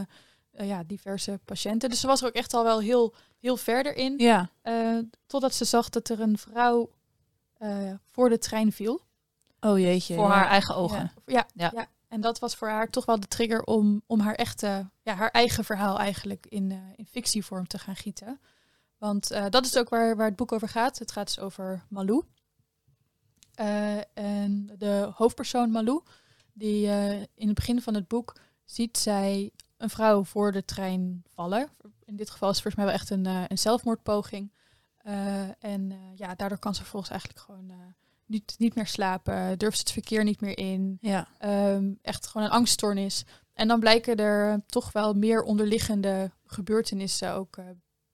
eh, 0.51 0.69
ja, 0.69 0.83
diverse 0.87 1.41
patiënten. 1.45 1.91
Dus 1.91 2.01
ze 2.01 2.07
was 2.07 2.21
er 2.21 2.27
ook 2.27 2.35
echt 2.35 2.55
al 2.55 2.65
wel 2.65 2.81
heel, 2.81 3.15
heel 3.41 3.57
verder 3.57 3.97
in. 3.97 4.15
Ja, 4.19 4.51
Eh, 4.63 4.99
totdat 5.27 5.55
ze 5.55 5.65
zag 5.65 5.89
dat 5.89 6.09
er 6.09 6.21
een 6.21 6.39
vrouw 6.39 6.91
eh, 7.53 7.93
voor 8.05 8.29
de 8.29 8.39
trein 8.39 8.73
viel. 8.73 9.01
oh 9.61 9.79
jeetje. 9.79 10.15
voor 10.15 10.25
ja. 10.29 10.31
haar 10.31 10.49
eigen 10.49 10.77
ogen. 10.77 11.13
Ja, 11.27 11.47
ja. 11.55 11.71
Ja. 11.75 11.89
En 12.09 12.21
dat 12.21 12.39
was 12.39 12.55
voor 12.55 12.69
haar 12.69 12.89
toch 12.89 13.05
wel 13.05 13.21
de 13.21 13.29
trigger 13.29 13.63
om, 13.63 14.03
om 14.07 14.21
haar 14.21 14.35
echte, 14.35 14.91
ja, 15.03 15.15
haar 15.15 15.31
eigen 15.31 15.65
verhaal 15.65 15.99
eigenlijk 15.99 16.47
in, 16.47 16.73
eh, 16.73 16.79
in 16.97 17.07
fictievorm 17.07 17.67
te 17.67 17.79
gaan 17.79 17.97
gieten. 17.97 18.41
Want 18.99 19.31
eh, 19.31 19.45
dat 19.51 19.65
is 19.65 19.77
ook 19.77 19.89
waar, 19.89 20.17
waar 20.17 20.27
het 20.27 20.37
boek 20.37 20.53
over 20.53 20.69
gaat. 20.69 20.99
Het 20.99 21.13
gaat 21.13 21.27
dus 21.27 21.39
over 21.39 21.85
Malou. 21.89 22.25
Eh, 23.55 23.97
en 24.15 24.71
de 24.79 25.11
hoofdpersoon 25.15 25.71
Malou, 25.71 26.03
die 26.53 26.89
eh, 26.89 27.21
in 27.21 27.47
het 27.47 27.55
begin 27.55 27.83
van 27.83 27.95
het 27.95 28.09
boek 28.09 28.37
ziet 28.65 28.99
zij 28.99 29.51
een 29.77 29.91
vrouw 29.91 30.25
voor 30.25 30.53
de 30.53 30.65
trein 30.65 31.25
vallen. 31.35 31.69
In 32.05 32.17
dit 32.17 32.31
geval 32.31 32.51
is 32.51 32.55
het 32.55 32.63
volgens 32.63 32.75
mij 32.75 32.85
wel 32.85 32.95
echt 32.95 33.11
een, 33.11 33.51
een 33.51 33.59
zelfmoordpoging. 33.59 34.53
En 35.59 36.13
ja, 36.15 36.35
daardoor 36.35 36.59
kan 36.59 36.75
ze 36.75 36.81
vervolgens 36.81 37.11
eigenlijk 37.11 37.41
gewoon 37.41 37.95
niet, 38.27 38.55
niet 38.59 38.75
meer 38.75 38.87
slapen, 38.87 39.59
durft 39.59 39.77
ze 39.77 39.83
het 39.83 39.93
verkeer 39.93 40.25
niet 40.25 40.41
meer 40.41 40.59
in. 40.59 40.99
Ja. 41.01 41.29
Ehm, 41.39 41.93
echt 42.03 42.27
gewoon 42.27 42.47
een 42.47 42.53
angststoornis. 42.53 43.25
En 43.53 43.69
dan 43.69 43.81
blijken 43.81 44.17
er 44.17 44.63
toch 44.67 44.93
wel 44.93 45.15
meer 45.15 45.43
onderliggende 45.43 46.31
gebeurtenissen 46.47 47.33
ook 47.33 47.59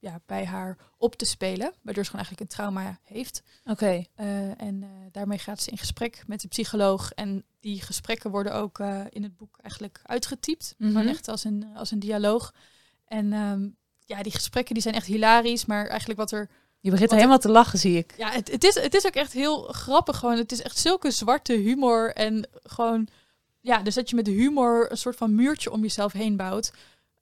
ja, 0.05 0.21
bij 0.27 0.45
haar 0.47 0.77
op 0.97 1.15
te 1.15 1.25
spelen. 1.25 1.73
Waardoor 1.83 2.05
ze 2.05 2.11
gewoon 2.11 2.27
eigenlijk 2.27 2.41
een 2.41 2.57
trauma 2.57 2.99
heeft. 3.03 3.43
Oké. 3.65 4.05
Eh, 4.15 4.61
en 4.61 4.83
eh, 4.83 4.89
daarmee 5.13 5.39
gaat 5.39 5.63
ze 5.63 5.71
in 5.71 5.79
gesprek 5.79 6.23
met 6.27 6.41
de 6.41 6.49
psycholoog. 6.49 7.13
En 7.13 7.45
die 7.61 7.83
gesprekken 7.83 8.31
worden 8.31 8.55
ook 8.55 8.79
eh, 8.79 9.01
in 9.11 9.23
het 9.23 9.37
boek 9.37 9.59
eigenlijk 9.63 10.01
uitgetypt. 10.03 10.75
Mhm. 10.79 10.91
Gewoon 10.91 11.07
echt 11.07 11.29
als 11.29 11.45
een, 11.45 11.67
als 11.75 11.91
een 11.91 11.99
dialoog. 11.99 12.55
En 13.07 13.33
ehm, 13.33 13.69
ja, 14.05 14.23
die 14.23 14.33
gesprekken 14.33 14.75
die 14.75 14.83
zijn 14.83 14.95
echt 14.95 15.07
hilarisch. 15.07 15.65
Maar 15.65 15.87
eigenlijk 15.87 16.19
wat 16.21 16.33
er 16.33 16.49
Je 16.81 16.91
begint 16.91 17.11
helemaal 17.11 17.39
te 17.39 17.51
lachen, 17.51 17.79
zie 17.79 17.97
ik. 17.97 18.15
ja, 18.17 18.31
het, 18.31 18.51
het, 18.51 18.65
is, 18.65 18.75
het 18.75 18.95
is 18.95 19.07
ook 19.07 19.15
echt 19.15 19.33
heel 19.33 19.63
grappig. 19.63 20.19
Gewoon. 20.19 20.37
Het 20.37 20.53
is 20.53 20.63
echt 20.63 20.79
zulke 20.79 21.11
zwarte 21.11 21.53
humor. 21.53 22.13
En 22.15 22.49
gewoon, 22.63 23.09
ja, 23.61 23.83
dus 23.83 23.95
dat 23.95 24.11
je 24.11 24.17
met 24.17 24.27
humor 24.27 24.91
een 24.91 24.97
soort 24.97 25.17
van 25.17 25.35
muurtje 25.35 25.71
om 25.71 25.83
jezelf 25.83 26.13
heen 26.13 26.37
bouwt. 26.37 26.73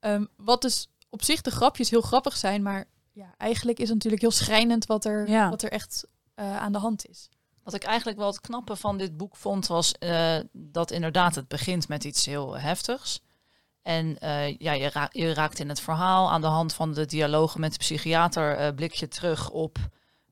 Ehm, 0.00 0.24
wat 0.36 0.62
dus 0.62 0.91
op 1.12 1.22
zich 1.22 1.40
de 1.40 1.50
grapjes 1.50 1.90
heel 1.90 2.00
grappig 2.00 2.36
zijn. 2.36 2.62
Maar 2.62 2.84
ja, 3.12 3.34
eigenlijk 3.38 3.78
is 3.78 3.84
het 3.84 3.94
natuurlijk 3.94 4.22
heel 4.22 4.30
schrijnend 4.30 4.86
wat 4.86 5.04
er, 5.04 5.28
Ja. 5.28 5.50
wat 5.50 5.62
er 5.62 5.70
echt 5.72 6.06
eh, 6.34 6.56
aan 6.56 6.72
de 6.72 6.78
hand 6.78 7.06
is. 7.08 7.28
Wat 7.62 7.74
ik 7.74 7.82
eigenlijk 7.84 8.18
wel 8.18 8.26
het 8.26 8.40
knappe 8.40 8.76
van 8.76 8.98
dit 8.98 9.16
boek 9.16 9.36
vond, 9.36 9.66
was 9.66 9.92
eh, 9.92 10.36
dat 10.52 10.90
inderdaad 10.90 11.34
het 11.34 11.48
begint 11.48 11.88
met 11.88 12.04
iets 12.04 12.26
heel 12.26 12.58
heftigs. 12.58 13.20
En 13.82 14.18
eh, 14.18 14.56
ja, 14.56 14.72
je, 14.72 14.88
ra- 14.88 15.08
je 15.12 15.34
raakt 15.34 15.58
in 15.58 15.68
het 15.68 15.80
verhaal 15.80 16.30
aan 16.30 16.40
de 16.40 16.46
hand 16.46 16.74
van 16.74 16.92
de 16.94 17.06
dialogen 17.06 17.60
met 17.60 17.72
de 17.72 17.78
psychiater, 17.78 18.56
eh, 18.56 18.74
blik 18.74 18.92
je 18.92 19.08
terug 19.08 19.50
op 19.50 19.78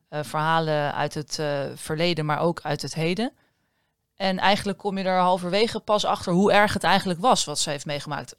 eh, 0.09 0.23
verhalen 0.23 0.95
uit 0.95 1.15
het 1.15 1.39
eh, 1.39 1.61
verleden, 1.75 2.27
maar 2.27 2.39
ook 2.41 2.61
uit 2.63 2.83
het 2.83 2.95
heden. 2.95 3.33
En 4.15 4.39
eigenlijk 4.39 4.79
kom 4.79 4.99
je 4.99 5.05
er 5.05 5.19
halverwege 5.19 5.81
pas 5.81 6.05
achter 6.05 6.33
hoe 6.33 6.53
erg 6.53 6.73
het 6.73 6.85
eigenlijk 6.85 7.21
was 7.21 7.45
wat 7.45 7.59
ze 7.59 7.71
heeft 7.71 7.87
meegemaakt. 7.87 8.37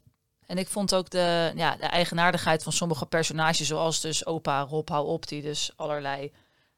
En 0.52 0.58
ik 0.58 0.68
vond 0.68 0.94
ook 0.94 1.10
de, 1.10 1.52
ja, 1.54 1.76
de 1.76 1.86
eigenaardigheid 1.86 2.62
van 2.62 2.72
sommige 2.72 3.06
personages, 3.06 3.66
zoals 3.66 4.00
dus 4.00 4.26
opa 4.26 4.60
Rob 4.60 4.88
Hou 4.88 5.06
Op, 5.06 5.28
die 5.28 5.42
dus 5.42 5.72
allerlei 5.76 6.32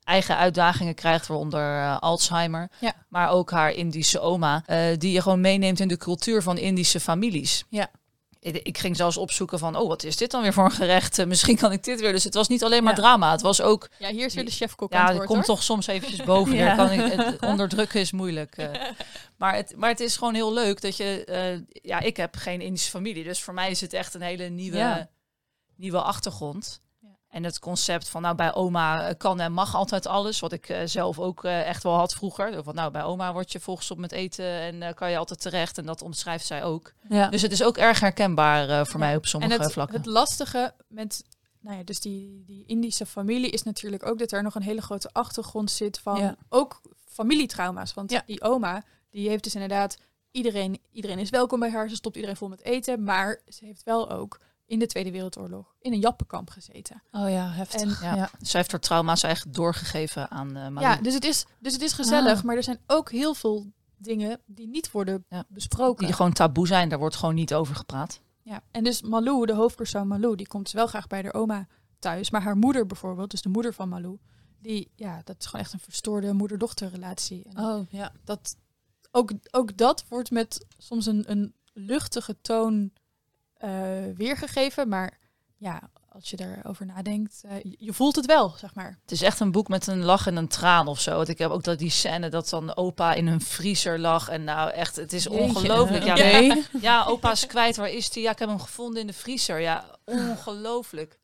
eigen 0.04 0.36
uitdagingen 0.36 0.94
krijgt, 0.94 1.26
waaronder 1.26 1.78
eh, 1.78 1.98
Alzheimer. 1.98 2.68
Ja. 2.80 2.92
Maar 3.08 3.30
ook 3.30 3.50
haar 3.50 3.72
Indische 3.72 4.20
oma, 4.20 4.62
eh, 4.66 4.98
die 4.98 5.12
je 5.12 5.22
gewoon 5.22 5.40
meeneemt 5.40 5.80
in 5.80 5.88
de 5.88 5.96
cultuur 5.96 6.42
van 6.42 6.58
Indische 6.58 7.00
families. 7.00 7.64
Ja. 7.68 7.90
Ik, 8.44 8.78
ging 8.78 8.96
zelfs 8.96 9.16
opzoeken 9.16 9.58
van, 9.58 9.76
oh, 9.76 9.88
wat 9.88 10.02
is 10.02 10.16
dit 10.16 10.30
dan 10.30 10.42
weer 10.42 10.52
voor 10.52 10.64
een 10.64 10.70
gerecht? 10.70 11.18
Eh, 11.18 11.26
misschien 11.26 11.56
kan 11.56 11.72
ik 11.72 11.84
dit 11.84 12.00
weer. 12.00 12.12
Dus 12.12 12.24
het 12.24 12.34
was 12.34 12.48
niet 12.48 12.64
alleen 12.64 12.82
maar 12.84 12.94
Ja. 12.94 12.98
drama, 13.00 13.30
het 13.30 13.40
was 13.40 13.60
ook... 13.60 13.88
Ja, 13.98 14.08
hier 14.10 14.24
is 14.26 14.34
weer 14.34 14.44
de 14.44 14.50
chefkok 14.50 14.92
Ja, 14.92 15.12
woord, 15.14 15.26
komt 15.26 15.44
toch 15.44 15.62
soms 15.62 15.86
eventjes 15.86 16.22
boven. 16.24 16.54
Ja. 16.64 16.74
Kan 16.76 16.90
ik, 16.92 17.12
het 17.12 17.40
onderdrukken 17.40 18.00
is 18.00 18.12
moeilijk. 18.12 18.56
eh. 18.56 18.70
maar, 19.38 19.54
het, 19.54 19.72
maar 19.76 19.88
het 19.90 20.00
is 20.00 20.16
gewoon 20.16 20.34
heel 20.34 20.52
leuk 20.52 20.80
dat 20.80 20.96
je... 20.96 21.24
eh, 21.24 21.80
ja, 21.82 22.00
ik 22.00 22.16
heb 22.16 22.36
geen 22.36 22.60
Indische 22.60 22.90
familie, 22.90 23.24
dus 23.24 23.42
voor 23.42 23.54
mij 23.54 23.70
is 23.70 23.80
het 23.80 23.92
echt 23.92 24.14
een 24.14 24.22
hele 24.22 24.48
nieuwe, 24.48 24.76
Ja. 24.76 25.10
nieuwe 25.76 26.00
achtergrond. 26.02 26.80
En 27.34 27.44
het 27.44 27.58
concept 27.58 28.08
van 28.08 28.22
nou 28.22 28.34
bij 28.34 28.54
oma 28.54 29.08
eh, 29.08 29.14
kan 29.18 29.40
en 29.40 29.52
mag 29.52 29.74
altijd 29.74 30.06
alles. 30.06 30.40
Wat 30.40 30.52
ik 30.52 30.68
eh, 30.68 30.80
zelf 30.84 31.18
ook 31.18 31.44
eh, 31.44 31.68
echt 31.68 31.82
wel 31.82 31.94
had 31.94 32.14
vroeger. 32.14 32.62
Van 32.62 32.74
nou 32.74 32.90
bij 32.90 33.02
oma 33.02 33.32
word 33.32 33.52
je 33.52 33.60
volgestopt 33.60 34.00
met 34.00 34.12
eten 34.12 34.44
en 34.44 34.94
kan 34.94 35.10
je 35.10 35.16
altijd 35.16 35.40
terecht. 35.40 35.78
En 35.78 35.86
dat 35.86 36.02
omschrijft 36.02 36.46
zij 36.46 36.64
ook. 36.64 36.92
Ja. 37.08 37.28
Dus 37.28 37.42
het 37.42 37.52
is 37.52 37.62
ook 37.62 37.76
erg 37.76 38.00
herkenbaar 38.00 38.86
voor 38.86 39.00
Ja. 39.00 39.06
mij 39.06 39.16
op 39.16 39.26
sommige 39.26 39.54
en 39.54 39.60
het, 39.60 39.72
vlakken. 39.72 39.96
het 39.96 40.06
lastige 40.06 40.74
met, 40.88 41.24
nou 41.60 41.76
ja, 41.76 41.82
dus 41.84 42.00
die, 42.00 42.42
die 42.46 42.64
Indische 42.66 43.06
familie 43.06 43.50
is 43.50 43.62
natuurlijk 43.62 44.06
ook 44.06 44.18
dat 44.18 44.32
er 44.32 44.42
nog 44.42 44.54
een 44.54 44.62
hele 44.62 44.82
grote 44.82 45.10
achtergrond 45.12 45.70
zit 45.70 45.98
van 45.98 46.18
Ja. 46.18 46.36
ook 46.48 46.80
familietrauma's. 47.08 47.94
Want 47.94 48.22
die 48.26 48.42
oma, 48.42 48.82
die 49.10 49.28
heeft 49.28 49.44
dus 49.44 49.54
inderdaad, 49.54 49.98
iedereen, 50.30 50.80
iedereen 50.92 51.18
is 51.18 51.30
welkom 51.30 51.60
bij 51.60 51.70
haar, 51.70 51.88
ze 51.88 51.94
stopt 51.94 52.16
iedereen 52.16 52.36
vol 52.36 52.48
met 52.48 52.62
eten, 52.62 53.04
maar 53.04 53.40
ze 53.48 53.64
heeft 53.64 53.82
wel 53.82 54.10
ook 54.10 54.40
in 54.74 54.80
de 54.80 54.86
Tweede 54.86 55.10
Wereldoorlog 55.10 55.74
in 55.80 55.92
een 55.92 56.00
jappenkamp 56.00 56.50
gezeten. 56.50 57.02
Oh 57.12 57.30
ja, 57.30 57.50
heftig. 57.50 58.02
En- 58.02 58.06
Ja. 58.08 58.14
ja. 58.16 58.30
Zij 58.40 58.60
heeft 58.60 58.70
haar 58.70 58.80
trauma's 58.80 59.22
eigenlijk 59.22 59.56
doorgegeven 59.56 60.30
aan 60.30 60.56
eh 60.56 60.68
Malou. 60.68 60.80
Ja, 60.80 61.02
dus 61.02 61.14
het 61.14 61.24
is, 61.24 61.46
dus 61.58 61.72
het 61.72 61.82
is 61.82 61.92
gezellig, 61.92 62.38
Ah. 62.38 62.44
maar 62.44 62.56
er 62.56 62.62
zijn 62.62 62.80
ook 62.86 63.10
heel 63.10 63.34
veel 63.34 63.72
dingen 63.96 64.40
die 64.46 64.68
niet 64.68 64.90
worden 64.90 65.24
Ja. 65.28 65.44
besproken. 65.48 66.06
Die 66.06 66.14
gewoon 66.14 66.32
taboe 66.32 66.66
zijn, 66.66 66.88
daar 66.88 66.98
wordt 66.98 67.16
gewoon 67.16 67.34
niet 67.34 67.54
over 67.54 67.74
gepraat. 67.76 68.20
Ja, 68.42 68.62
en 68.70 68.84
dus 68.84 69.02
Malou, 69.02 69.46
de 69.46 69.54
hoofdpersoon 69.54 70.06
Malou, 70.08 70.36
die 70.36 70.46
komt 70.46 70.70
wel 70.70 70.86
graag 70.86 71.06
bij 71.06 71.22
haar 71.22 71.34
oma 71.34 71.66
thuis. 71.98 72.30
Maar 72.30 72.42
haar 72.42 72.56
moeder 72.56 72.86
bijvoorbeeld, 72.86 73.30
dus 73.30 73.42
de 73.42 73.48
moeder 73.48 73.72
van 73.74 73.88
Malou, 73.88 74.18
die, 74.58 74.90
ja, 74.96 75.20
dat 75.24 75.36
is 75.38 75.46
gewoon 75.46 75.60
echt 75.64 75.72
een 75.72 75.80
verstoorde 75.80 76.32
moeder-dochter-relatie. 76.32 77.46
Oh 77.56 77.86
ja. 77.90 78.12
dat, 78.24 78.56
ook, 79.10 79.30
ook 79.50 79.76
dat 79.76 80.04
wordt 80.08 80.30
met 80.30 80.66
soms 80.78 81.06
een, 81.06 81.30
een 81.30 81.54
luchtige 81.72 82.36
toon 82.40 82.90
weergegeven. 84.14 84.88
Maar 84.88 85.18
ja, 85.56 85.90
als 86.14 86.30
je 86.30 86.36
daarover 86.36 86.86
nadenkt, 86.86 87.42
eh, 87.48 87.72
je, 87.78 87.92
voelt 87.92 88.16
het 88.16 88.26
wel, 88.26 88.54
zeg 88.56 88.74
maar. 88.74 88.98
Het 89.02 89.10
is 89.10 89.22
echt 89.22 89.40
een 89.40 89.52
boek 89.52 89.68
met 89.68 89.86
een 89.86 90.02
lach 90.04 90.26
en 90.26 90.36
een 90.36 90.48
traan 90.48 90.86
of 90.86 91.00
zo. 91.00 91.16
Want 91.16 91.28
ik 91.28 91.38
heb 91.38 91.50
ook 91.50 91.64
dat 91.64 91.78
die 91.78 91.90
scène 91.90 92.28
dat 92.28 92.48
dan 92.48 92.76
opa 92.76 93.14
in 93.14 93.26
een 93.26 93.40
vriezer 93.40 93.98
lag. 93.98 94.28
En 94.28 94.44
nou 94.44 94.70
echt, 94.70 94.96
het 94.96 95.12
is 95.12 95.26
ongelooflijk. 95.26 96.04
Ja, 96.04 96.12
Oké. 96.12 96.62
ja, 96.80 97.04
opa 97.04 97.30
is 97.30 97.46
kwijt. 97.46 97.76
Waar 97.76 97.90
is 97.90 98.10
die? 98.10 98.22
Ja, 98.22 98.30
ik 98.30 98.38
heb 98.38 98.48
hem 98.48 98.60
gevonden 98.60 99.00
in 99.00 99.06
de 99.06 99.12
vriezer. 99.12 99.60
Ja, 99.60 99.84
ongelooflijk. 100.04 101.18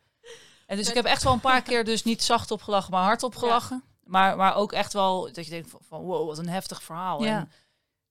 En 0.67 0.77
dus 0.77 0.89
ik 0.89 0.95
heb 0.95 1.05
echt 1.05 1.23
wel 1.23 1.33
een 1.33 1.41
paar 1.41 1.63
keer 1.63 1.85
dus 1.85 2.05
niet 2.05 2.23
zacht 2.23 2.51
opgelachen, 2.51 2.91
maar 2.91 3.03
hard 3.03 3.23
opgelachen. 3.23 3.83
Maar, 4.05 4.37
maar 4.37 4.55
ook 4.55 4.73
echt 4.73 4.93
wel 4.93 5.33
dat 5.33 5.45
je 5.45 5.51
denkt 5.51 5.71
van, 5.71 5.81
van 5.89 6.01
wow, 6.01 6.27
wat 6.27 6.39
een 6.39 6.49
heftig 6.49 6.83
verhaal. 6.83 7.25
Ja. 7.25 7.39
En 7.39 7.51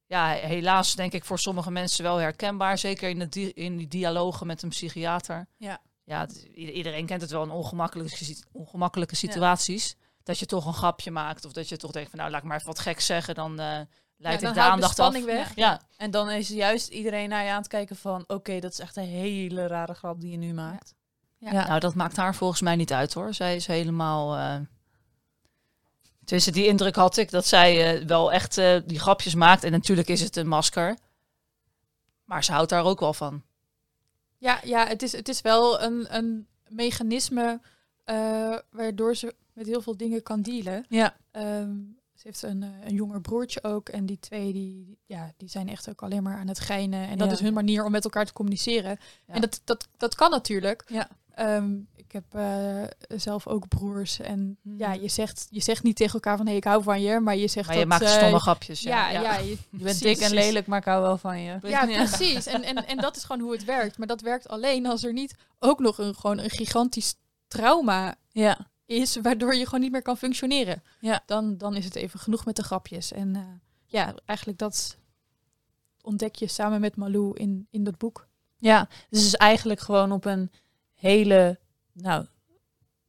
ja, 0.09 0.27
helaas 0.31 0.95
denk 0.95 1.13
ik 1.13 1.25
voor 1.25 1.39
sommige 1.39 1.71
mensen 1.71 2.03
wel 2.03 2.17
herkenbaar. 2.17 2.77
Zeker 2.77 3.09
in, 3.09 3.19
de 3.19 3.29
di- 3.29 3.51
in 3.55 3.77
die 3.77 3.87
dialogen 3.87 4.47
met 4.47 4.61
een 4.61 4.69
psychiater. 4.69 5.47
Ja. 5.57 5.81
Ja, 6.03 6.27
iedereen 6.53 7.05
kent 7.05 7.21
het 7.21 7.31
wel 7.31 7.43
in 7.43 7.49
ongemakkelijke, 7.51 8.35
ongemakkelijke 8.51 9.15
situaties. 9.15 9.95
Dat 10.23 10.39
je 10.39 10.45
toch 10.45 10.65
een 10.65 10.73
grapje 10.73 11.11
maakt. 11.11 11.45
Of 11.45 11.51
dat 11.51 11.69
je 11.69 11.77
toch 11.77 11.91
denkt 11.91 12.09
van 12.09 12.19
nou, 12.19 12.31
laat 12.31 12.41
ik 12.41 12.47
maar 12.47 12.55
even 12.55 12.67
wat 12.69 12.79
gek 12.79 12.99
zeggen. 12.99 13.35
Dan 13.35 13.59
eh 13.59 13.65
leidt 13.65 13.87
ik 14.17 14.25
de 14.39 14.45
houdt 14.45 14.55
de 14.55 14.61
aandacht 14.61 14.93
spanning 14.93 15.25
af. 15.25 15.31
weg. 15.31 15.55
Ja, 15.55 15.81
En 15.97 16.11
dan 16.11 16.29
is 16.29 16.47
juist 16.47 16.87
iedereen 16.87 17.29
naar 17.29 17.43
je 17.43 17.49
aan 17.51 17.57
het 17.57 17.67
kijken 17.67 17.95
van... 17.95 18.23
Oké, 18.27 18.59
dat 18.59 18.71
is 18.71 18.79
echt 18.79 18.95
een 18.95 19.03
hele 19.03 19.67
rare 19.67 19.93
grap 19.93 20.21
die 20.21 20.31
je 20.31 20.37
nu 20.37 20.53
maakt. 20.53 20.93
Ja. 21.37 21.51
Ja. 21.51 21.67
Nou, 21.67 21.79
dat 21.79 21.95
maakt 21.95 22.15
haar 22.17 22.35
volgens 22.35 22.61
mij 22.61 22.75
niet 22.75 22.93
uit 22.93 23.13
hoor. 23.13 23.33
Zij 23.33 23.55
is 23.55 23.67
helemaal. 23.67 24.35
eh 24.37 24.55
Tussen 26.29 26.53
die 26.53 26.65
indruk 26.65 26.95
had 26.95 27.17
ik 27.17 27.31
dat 27.31 27.45
zij 27.45 27.99
eh, 27.99 28.05
wel 28.05 28.31
echt 28.31 28.57
eh, 28.57 28.79
die 28.85 28.99
grapjes 28.99 29.35
maakt. 29.35 29.63
En 29.63 29.71
natuurlijk 29.71 30.07
is 30.07 30.21
het 30.21 30.35
een 30.35 30.47
masker. 30.47 30.97
Maar 32.23 32.43
ze 32.43 32.51
houdt 32.51 32.69
daar 32.69 32.83
ook 32.83 32.99
wel 32.99 33.13
van. 33.13 33.43
Ja, 34.37 34.59
ja 34.63 34.87
het, 34.87 35.01
is, 35.01 35.11
het 35.11 35.29
is 35.29 35.41
wel 35.41 35.81
een, 35.81 36.15
een 36.15 36.47
mechanisme 36.67 37.59
eh, 38.03 38.57
waardoor 38.71 39.15
ze 39.15 39.35
met 39.53 39.65
heel 39.65 39.81
veel 39.81 39.97
dingen 39.97 40.23
kan 40.23 40.41
dealen. 40.41 40.85
Ja. 40.89 41.15
Ehm, 41.31 41.75
ze 42.19 42.27
heeft 42.27 42.41
een, 42.43 42.63
eh, 42.63 42.69
een 42.87 42.93
jonger 42.95 43.21
broertje 43.21 43.63
ook. 43.63 43.89
En 43.89 44.05
die 44.05 44.19
twee 44.19 44.53
die, 44.53 44.97
ja, 45.05 45.31
die 45.37 45.49
zijn 45.49 45.69
echt 45.69 45.89
ook 45.89 46.01
alleen 46.03 46.23
maar 46.23 46.37
aan 46.37 46.47
het 46.47 46.59
geinen. 46.59 47.07
En 47.07 47.17
dat 47.17 47.27
Ja. 47.27 47.33
is 47.33 47.39
hun 47.39 47.53
manier 47.53 47.85
om 47.85 47.91
met 47.91 48.03
elkaar 48.03 48.25
te 48.25 48.33
communiceren. 48.33 48.97
Ja. 49.27 49.33
En 49.33 49.41
dat, 49.41 49.61
dat, 49.63 49.87
dat 49.97 50.15
kan 50.15 50.31
natuurlijk. 50.31 50.83
Ja. 50.87 51.07
Ehm, 51.33 51.75
ik 51.95 52.11
heb 52.11 52.23
eh, 52.29 52.83
zelf 53.17 53.47
ook 53.47 53.67
broers. 53.67 54.19
En 54.19 54.57
Mhm. 54.61 54.77
ja, 54.77 54.93
je 54.93 55.07
zegt, 55.09 55.47
je 55.49 55.61
zegt 55.61 55.83
niet 55.83 55.95
tegen 55.95 56.13
elkaar 56.13 56.37
van 56.37 56.47
hé, 56.47 56.53
ik 56.53 56.63
hou 56.63 56.83
van 56.83 57.01
je. 57.01 57.19
Maar 57.19 57.35
je 57.35 57.47
zegt 57.47 57.67
Maar 57.67 57.75
je 57.77 57.85
dat, 57.85 57.99
maakt 57.99 58.11
eh, 58.11 58.17
stomme 58.17 58.39
grapjes. 58.39 58.81
Ja, 58.81 59.09
Ja, 59.11 59.21
ja, 59.21 59.37
je, 59.37 59.49
Je 59.49 59.57
bent 59.69 59.81
precies. 59.81 60.01
dik 60.01 60.19
en 60.19 60.33
lelijk, 60.33 60.67
maar 60.67 60.79
ik 60.79 60.85
hou 60.85 61.01
wel 61.01 61.17
van 61.17 61.39
je. 61.41 61.57
Ja, 61.67 61.85
precies. 61.85 62.45
En, 62.45 62.63
en, 62.63 62.87
en 62.87 62.97
dat 62.97 63.15
is 63.15 63.23
gewoon 63.23 63.41
hoe 63.41 63.51
het 63.51 63.65
werkt. 63.65 63.97
Maar 63.97 64.07
dat 64.07 64.21
werkt 64.21 64.47
alleen 64.47 64.85
als 64.85 65.03
er 65.03 65.13
niet 65.13 65.35
ook 65.59 65.79
nog 65.79 65.97
een, 65.97 66.15
gewoon 66.15 66.37
een 66.39 66.49
gigantisch 66.49 67.15
trauma 67.47 68.15
Ja. 68.31 68.67
Is, 68.89 69.15
waardoor 69.21 69.55
je 69.55 69.65
gewoon 69.65 69.79
niet 69.79 69.91
meer 69.91 70.01
kan 70.01 70.17
functioneren. 70.17 70.83
Ja. 70.99 71.23
Dan, 71.25 71.57
dan 71.57 71.75
is 71.75 71.85
het 71.85 71.95
even 71.95 72.19
genoeg 72.19 72.45
met 72.45 72.55
de 72.55 72.63
grapjes. 72.63 73.11
En 73.11 73.35
eh, 73.35 73.41
ja, 73.85 74.13
eigenlijk 74.25 74.59
dat 74.59 74.97
ontdek 76.01 76.35
je 76.35 76.47
samen 76.47 76.79
met 76.79 76.95
Malou 76.95 77.37
in, 77.37 77.67
in 77.69 77.83
dat 77.83 77.97
boek. 77.97 78.27
Ja, 78.57 78.87
dus 79.09 79.19
het 79.19 79.27
is 79.27 79.35
eigenlijk 79.35 79.79
gewoon 79.79 80.11
op 80.11 80.25
een 80.25 80.51
hele, 80.93 81.59
nou, 81.93 82.25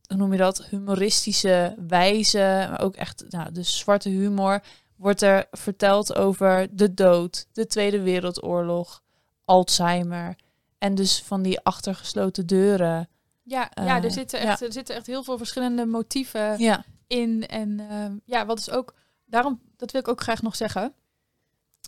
hoe 0.07 0.17
noem 0.17 0.33
je 0.33 0.39
dat, 0.39 0.65
humoristische 0.65 1.75
wijze, 1.89 2.67
maar 2.71 2.81
ook 2.81 2.97
echt, 2.97 3.25
nou, 3.29 3.53
de 3.53 3.63
zwarte 3.63 4.09
humor, 4.09 4.63
wordt 4.97 5.23
er 5.23 5.47
verteld 5.51 6.15
over 6.15 6.77
de 6.77 6.95
dood, 6.95 7.47
de 7.53 7.67
Tweede 7.67 8.01
Wereldoorlog, 8.01 9.03
Alzheimer 9.45 10.37
en 10.79 10.95
dus 10.95 11.23
van 11.23 11.43
die 11.43 11.61
achtergesloten 11.61 12.47
deuren. 12.47 13.09
Ja, 13.51 13.71
Eh, 13.71 13.85
ja, 13.87 14.03
er, 14.03 14.11
zitten 14.11 14.41
echt, 14.41 14.61
er 14.63 14.73
zitten 14.73 14.95
echt 14.95 15.07
heel 15.07 15.23
veel 15.23 15.37
verschillende 15.39 15.87
motieven 15.87 16.59
Ja, 16.59 16.85
in. 17.07 17.47
En 17.47 17.81
ehm, 17.91 18.17
ja, 18.25 18.47
wat 18.47 18.59
is 18.59 18.71
ook, 18.71 18.95
daarom, 19.25 19.61
dat 19.77 19.91
wil 19.91 20.01
ik 20.01 20.09
ook 20.09 20.21
graag 20.21 20.43
nog 20.43 20.57
zeggen. 20.57 20.95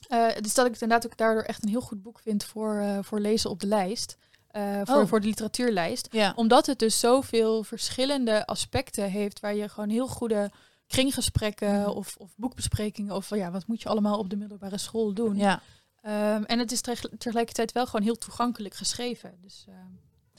Eh, 0.09 0.27
dus 0.41 0.55
dat 0.55 0.67
ik 0.67 0.73
het 0.73 0.83
inderdaad 0.83 1.11
ook 1.13 1.17
daardoor 1.17 1.43
echt 1.43 1.63
een 1.63 1.69
heel 1.69 1.81
goed 1.81 2.03
boek 2.03 2.19
vind 2.19 2.45
voor, 2.45 2.77
eh, 2.79 2.99
voor 3.03 3.21
lezen 3.21 3.51
op 3.51 3.61
de 3.61 3.67
lijst. 3.67 4.17
Eh, 4.49 4.81
voor, 4.85 5.01
Oh. 5.03 5.07
voor 5.09 5.21
de 5.21 5.27
literatuurlijst. 5.27 6.09
ja, 6.11 6.33
Omdat 6.37 6.67
het 6.67 6.79
dus 6.79 7.01
zoveel 7.01 7.63
verschillende 7.65 8.47
aspecten 8.47 9.11
heeft 9.11 9.41
waar 9.41 9.55
je 9.55 9.69
gewoon 9.69 9.89
heel 9.89 10.09
goede 10.09 10.51
kringgesprekken 10.87 11.81
Mhm. 11.81 11.89
of, 11.91 12.17
of 12.19 12.31
boekbesprekingen 12.37 13.15
of 13.15 13.35
ja, 13.37 13.51
wat 13.51 13.67
moet 13.67 13.83
je 13.83 13.89
allemaal 13.89 14.19
op 14.19 14.31
de 14.31 14.37
middelbare 14.37 14.79
school 14.79 15.13
doen. 15.13 15.37
ja. 15.37 15.61
Ehm, 16.01 16.43
en 16.43 16.59
het 16.59 16.73
is 16.73 16.81
teg- 16.81 17.09
tegelijkertijd 17.19 17.73
wel 17.73 17.87
gewoon 17.87 18.03
heel 18.03 18.19
toegankelijk 18.19 18.75
geschreven. 18.75 19.39
Dus 19.41 19.65
ehm, 19.69 19.77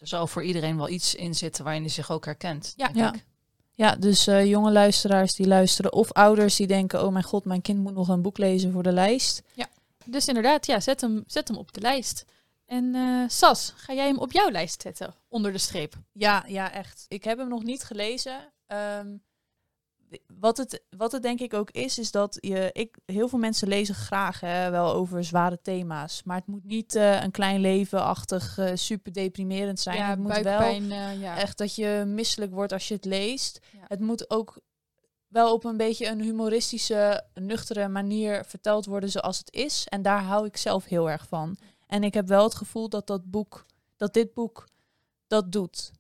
Er 0.04 0.10
zal 0.10 0.28
voor 0.28 0.44
iedereen 0.44 0.78
wel 0.78 0.90
iets 0.90 1.16
in 1.16 1.36
zitten 1.36 1.64
waarin 1.64 1.82
hij 1.82 1.92
zich 1.92 2.12
ook 2.12 2.26
herkent. 2.26 2.74
Ja. 2.78 2.86
denk 2.86 2.98
Ja. 2.98 3.14
ik. 3.14 3.26
Ja, 3.72 3.96
dus 3.96 4.28
eh, 4.28 4.46
jonge 4.46 4.72
luisteraars 4.72 5.34
die 5.36 5.48
luisteren 5.48 5.94
of 5.94 6.12
ouders 6.12 6.56
die 6.56 6.68
denken, 6.68 7.06
oh 7.06 7.12
mijn 7.12 7.24
god, 7.24 7.46
mijn 7.46 7.62
kind 7.62 7.80
moet 7.80 7.94
nog 7.94 8.08
een 8.08 8.22
boek 8.22 8.38
lezen 8.38 8.72
voor 8.72 8.84
de 8.84 8.92
lijst. 8.92 9.42
Dus 10.06 10.28
inderdaad, 10.28 10.66
ja, 10.66 10.80
zet 10.80 11.02
hem, 11.02 11.24
zet 11.28 11.48
hem 11.48 11.58
op 11.58 11.74
de 11.74 11.82
lijst. 11.82 12.26
En 12.66 12.96
eh, 12.96 13.30
Sas, 13.30 13.74
ga 13.76 13.94
jij 13.94 14.08
hem 14.08 14.18
op 14.18 14.32
jouw 14.32 14.50
lijst 14.50 14.82
zetten, 14.82 15.16
onder 15.28 15.52
de 15.52 15.58
streep? 15.58 15.96
Ja, 16.12 16.44
ja, 16.48 16.72
echt. 16.72 17.06
Ik 17.08 17.24
heb 17.24 17.38
hem 17.38 17.48
nog 17.50 17.64
niet 17.64 17.84
gelezen. 17.84 18.54
Ehm, 18.68 19.16
wat, 20.40 20.58
het, 20.58 20.84
wat 20.98 21.12
het 21.12 21.22
denk 21.24 21.40
ik 21.40 21.54
ook 21.54 21.72
is, 21.72 22.00
is 22.00 22.12
dat 22.12 22.38
je, 22.40 22.70
ik, 22.74 22.98
heel 23.06 23.28
veel 23.28 23.40
mensen 23.40 23.68
lezen 23.68 23.96
graag 23.96 24.40
hè, 24.40 24.70
wel 24.70 24.94
over 24.94 25.24
zware 25.24 25.60
thema's. 25.62 26.24
Maar 26.24 26.38
het 26.38 26.48
moet 26.48 26.64
niet 26.64 26.96
eh, 26.96 27.22
een 27.22 27.32
klein 27.32 27.62
levenachtig, 27.62 28.58
eh, 28.58 28.72
super 28.74 29.14
deprimerend 29.14 29.80
zijn. 29.80 29.98
ja, 29.98 30.10
het 30.10 30.20
moet 30.20 30.42
wel 30.42 30.60
eh, 30.60 31.22
ja. 31.22 31.38
echt 31.38 31.58
dat 31.58 31.76
je 31.76 32.04
misselijk 32.08 32.52
wordt 32.52 32.72
als 32.72 32.88
je 32.88 32.94
het 32.94 33.06
leest. 33.06 33.60
Ja. 33.72 33.80
Het 33.88 34.00
moet 34.00 34.30
ook 34.30 34.60
wel 35.28 35.54
op 35.54 35.64
een 35.64 35.78
beetje 35.78 36.08
een 36.08 36.22
humoristische, 36.22 37.26
nuchtere 37.34 37.88
manier 37.88 38.46
verteld 38.46 38.86
worden 38.86 39.10
zoals 39.10 39.38
het 39.38 39.54
is. 39.54 39.86
En 39.88 40.02
daar 40.02 40.24
hou 40.24 40.46
ik 40.46 40.58
zelf 40.58 40.86
heel 40.86 41.10
erg 41.10 41.28
van. 41.28 41.58
En 41.88 42.04
ik 42.04 42.14
heb 42.14 42.28
wel 42.28 42.44
het 42.44 42.56
gevoel 42.56 42.90
dat 42.90 43.08
dat 43.08 43.32
boek, 43.32 43.66
dat 43.98 44.14
dit 44.14 44.34
boek 44.34 44.68
dat 45.28 45.52
doet. 45.52 45.92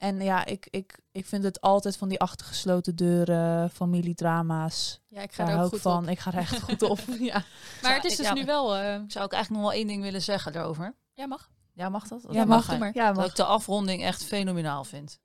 En 0.00 0.20
ja, 0.20 0.44
ik, 0.44 0.66
ik, 0.70 0.98
ik 1.12 1.26
vind 1.26 1.44
het 1.44 1.60
altijd 1.60 1.96
van 1.96 2.08
die 2.08 2.20
achtergesloten 2.20 2.96
deuren, 2.96 3.70
familiedrama's. 3.70 5.00
ja, 5.08 5.22
ik 5.22 5.32
ga 5.32 5.44
Daar 5.44 5.54
er 5.56 5.62
ook 5.62 5.68
goed 5.68 5.80
van. 5.80 6.02
op. 6.04 6.10
Ik 6.10 6.18
ga 6.18 6.32
er 6.32 6.38
echt 6.38 6.60
goed 6.62 6.82
op. 6.82 6.98
ja. 7.18 7.42
Maar 7.82 7.94
het 7.94 8.04
is 8.04 8.16
dus 8.16 8.26
ja, 8.26 8.32
nu 8.32 8.44
wel... 8.44 8.76
eh 8.76 8.94
Ik 8.94 9.12
zou 9.12 9.24
ook 9.24 9.32
eigenlijk 9.32 9.50
nog 9.50 9.60
wel 9.60 9.72
één 9.80 9.86
ding 9.88 10.02
willen 10.02 10.22
zeggen 10.22 10.52
daarover. 10.52 10.94
ja, 11.14 11.26
mag. 11.26 11.50
Ja, 11.74 11.88
mag 11.88 12.08
dat? 12.08 12.24
Ja, 12.30 12.44
mag, 12.44 12.78
maar. 12.78 12.90
Ja, 12.94 13.06
Dat 13.06 13.16
mag. 13.16 13.26
ik 13.26 13.34
de 13.34 13.44
afronding 13.44 14.02
echt 14.02 14.24
fenomenaal 14.24 14.84
vind. 14.84 15.20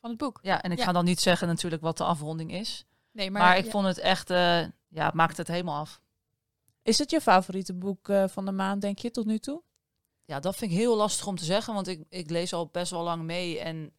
Van 0.00 0.10
het 0.10 0.18
boek. 0.18 0.38
Ja, 0.42 0.62
en 0.62 0.72
ik 0.72 0.78
Ja. 0.78 0.84
ga 0.84 0.92
dan 0.92 1.04
niet 1.04 1.20
zeggen 1.20 1.48
natuurlijk 1.48 1.82
wat 1.82 1.96
de 1.96 2.04
afronding 2.04 2.52
is. 2.52 2.84
Nee, 3.12 3.30
Maar, 3.30 3.42
maar, 3.42 3.56
ik 3.56 3.64
ja. 3.64 3.70
vond 3.70 3.86
het 3.86 3.98
echt, 3.98 4.30
eh, 4.30 4.60
ja, 4.88 5.04
het 5.04 5.14
maakt 5.14 5.36
het 5.36 5.48
helemaal 5.48 5.80
af. 5.80 6.00
Is 6.82 6.98
het 6.98 7.10
je 7.10 7.20
favoriete 7.20 7.74
boek 7.74 8.08
eh, 8.08 8.24
van 8.28 8.44
de 8.44 8.52
maand, 8.52 8.80
denk 8.80 8.98
je, 8.98 9.10
tot 9.10 9.26
nu 9.26 9.38
toe? 9.38 9.62
Ja, 10.28 10.40
dat 10.40 10.56
vind 10.56 10.70
ik 10.70 10.76
heel 10.76 10.96
lastig 10.96 11.26
om 11.26 11.36
te 11.36 11.44
zeggen, 11.44 11.74
want 11.74 11.88
ik, 11.88 12.04
ik 12.08 12.30
lees 12.30 12.52
al 12.52 12.66
best 12.66 12.90
wel 12.90 13.02
lang 13.02 13.22
mee. 13.22 13.58
En 13.58 13.92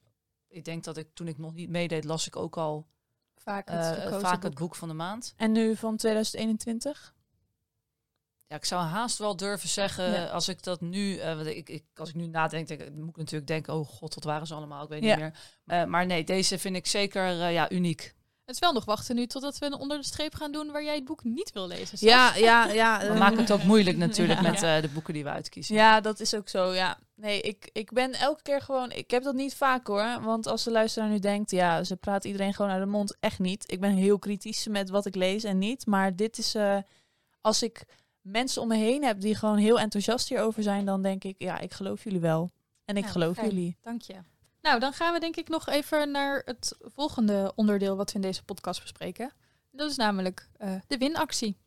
ik 0.48 0.65
denk 0.65 0.84
dat 0.84 0.98
ik 0.98 1.08
toen 1.13 1.28
ik 1.28 1.38
nog 1.38 1.54
niet 1.54 1.70
meedeed, 1.70 2.04
las 2.04 2.28
ik 2.28 2.36
ook 2.36 2.58
al 2.58 2.88
vaak 3.36 3.70
het 3.70 3.98
eh, 3.98 4.20
vaak 4.20 4.34
boek. 4.34 4.44
het 4.44 4.54
boek 4.54 4.76
van 4.76 4.88
de 4.88 4.94
maand. 4.94 5.34
En 5.38 5.52
nu 5.52 5.76
van 5.76 5.98
2021? 5.98 7.13
Ja, 8.48 8.56
ik 8.56 8.65
zou 8.65 8.82
haast 8.82 9.18
wel 9.18 9.36
durven 9.36 9.70
zeggen, 9.70 10.12
Ja. 10.12 10.26
als 10.28 10.48
ik 10.48 10.63
dat 10.63 10.82
nu, 10.82 11.18
eh, 11.18 11.36
want 11.36 11.48
ik, 11.48 11.70
ik, 11.70 11.84
als 11.96 12.10
ik 12.10 12.15
nu 12.15 12.28
nadenk, 12.28 12.68
denk, 12.68 12.82
ik- 12.82 12.96
moet 12.96 13.10
ik 13.10 13.15
natuurlijk 13.18 13.48
denken, 13.48 13.74
oh 13.74 13.88
god, 13.88 14.15
wat 14.15 14.24
waren 14.24 14.48
ze 14.48 14.54
allemaal? 14.54 14.84
Ik 14.84 14.89
weet 14.89 15.04
Ja. 15.04 15.10
niet 15.10 15.20
meer. 15.24 15.39
Eh, 15.65 15.86
maar 15.86 16.06
nee, 16.06 16.24
deze 16.24 16.60
vind 16.60 16.76
ik 16.76 16.88
zeker 16.88 17.42
eh, 17.42 17.54
ja, 17.54 17.72
uniek. 17.72 18.15
Het 18.50 18.58
is 18.58 18.64
wel 18.64 18.74
nog 18.74 18.86
wachten 18.86 19.16
nu 19.16 19.26
totdat 19.26 19.58
we 19.58 19.66
een 19.66 19.74
onder 19.74 19.98
de 19.98 20.06
streep 20.06 20.36
gaan 20.36 20.52
doen 20.52 20.72
waar 20.72 20.84
jij 20.84 20.96
het 20.96 21.06
boek 21.06 21.24
niet 21.24 21.52
wil 21.52 21.68
lezen. 21.68 21.98
Sas. 21.98 22.00
Ja, 22.00 22.36
ja, 22.36 22.66
ja. 22.84 23.00
We 23.00 23.06
eh, 23.08 23.20
maken 23.20 23.38
het 23.38 23.52
ook 23.52 23.64
moeilijk 23.64 23.98
natuurlijk 23.98 24.40
Ja. 24.44 24.50
met 24.52 24.64
eh, 24.64 24.82
de 24.82 24.90
boeken 24.90 25.14
die 25.14 25.24
we 25.24 25.30
uitkiezen. 25.30 25.76
Ja, 25.76 26.02
dat 26.02 26.20
is 26.20 26.34
ook 26.36 26.50
zo. 26.50 26.74
Ja, 26.74 26.98
nee, 27.16 27.42
ik, 27.42 27.70
ik 27.74 27.92
ben 27.92 28.14
elke 28.14 28.42
keer 28.42 28.62
gewoon. 28.62 28.92
Ik 28.92 29.12
heb 29.12 29.24
dat 29.24 29.36
niet 29.36 29.56
vaak 29.56 29.88
hoor. 29.88 30.22
Want 30.22 30.48
als 30.48 30.64
de 30.64 30.72
luisteraar 30.72 31.10
nu 31.10 31.20
denkt, 31.20 31.52
ja, 31.52 31.84
ze 31.84 31.96
praat 31.96 32.26
iedereen 32.26 32.54
gewoon 32.54 32.72
uit 32.72 32.82
de 32.84 32.90
mond. 32.90 33.18
Echt 33.20 33.40
niet. 33.40 33.72
Ik 33.72 33.80
ben 33.80 33.92
heel 33.96 34.20
kritisch 34.20 34.68
met 34.68 34.90
wat 34.90 35.06
ik 35.06 35.16
lees 35.16 35.44
en 35.44 35.58
niet. 35.58 35.86
Maar 35.86 36.16
dit 36.16 36.38
is. 36.38 36.56
eh, 36.56 36.78
als 37.42 37.64
ik 37.64 37.86
mensen 38.22 38.62
om 38.62 38.68
me 38.68 38.76
heen 38.76 39.04
heb 39.04 39.20
die 39.22 39.36
gewoon 39.36 39.58
heel 39.58 39.80
enthousiast 39.80 40.30
hierover 40.30 40.64
zijn, 40.64 40.86
dan 40.86 41.02
denk 41.02 41.24
ik, 41.24 41.36
ja, 41.38 41.60
ik 41.60 41.74
geloof 41.74 42.04
jullie 42.04 42.20
wel. 42.20 42.52
En 42.86 42.98
ik 42.98 43.06
geloof 43.06 43.36
fijn. 43.36 43.50
jullie. 43.50 43.78
Dank 43.82 44.02
je. 44.02 44.16
Nou, 44.62 44.80
dan 44.80 44.93
gaan 44.93 45.13
we 45.13 45.19
denk 45.19 45.36
ik 45.36 45.50
nog 45.50 45.67
even 45.67 46.12
naar 46.12 46.41
het 46.45 46.76
volgende 46.80 47.52
onderdeel 47.56 47.95
wat 47.95 48.10
we 48.10 48.15
in 48.15 48.22
deze 48.22 48.43
podcast 48.43 48.82
bespreken. 48.82 49.32
Dat 49.72 49.89
is 49.89 49.95
namelijk 49.95 50.50
eh, 50.58 50.76
de 50.88 50.98
winactie. 50.98 51.58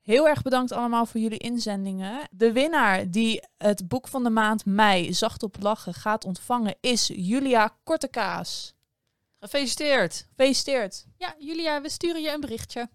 Heel 0.00 0.28
erg 0.28 0.42
bedankt 0.42 0.72
allemaal 0.72 1.06
voor 1.06 1.20
jullie 1.20 1.38
inzendingen. 1.38 2.28
De 2.30 2.52
winnaar 2.52 3.10
die 3.10 3.42
het 3.58 3.88
boek 3.88 4.08
van 4.08 4.24
de 4.24 4.30
maand 4.30 4.64
mei 4.64 5.14
zacht 5.14 5.42
op 5.42 5.56
lachen 5.60 5.94
gaat 5.94 6.24
ontvangen 6.24 6.76
is 6.80 7.06
Julia 7.06 7.76
Kortekaas. 7.84 8.74
Gefeliciteerd! 9.38 10.26
Gefeliciteerd. 10.28 11.04
Ja, 11.16 11.34
Julia, 11.38 11.80
we 11.80 11.88
sturen 11.88 12.22
je 12.22 12.32
een 12.32 12.40
berichtje. 12.40 12.88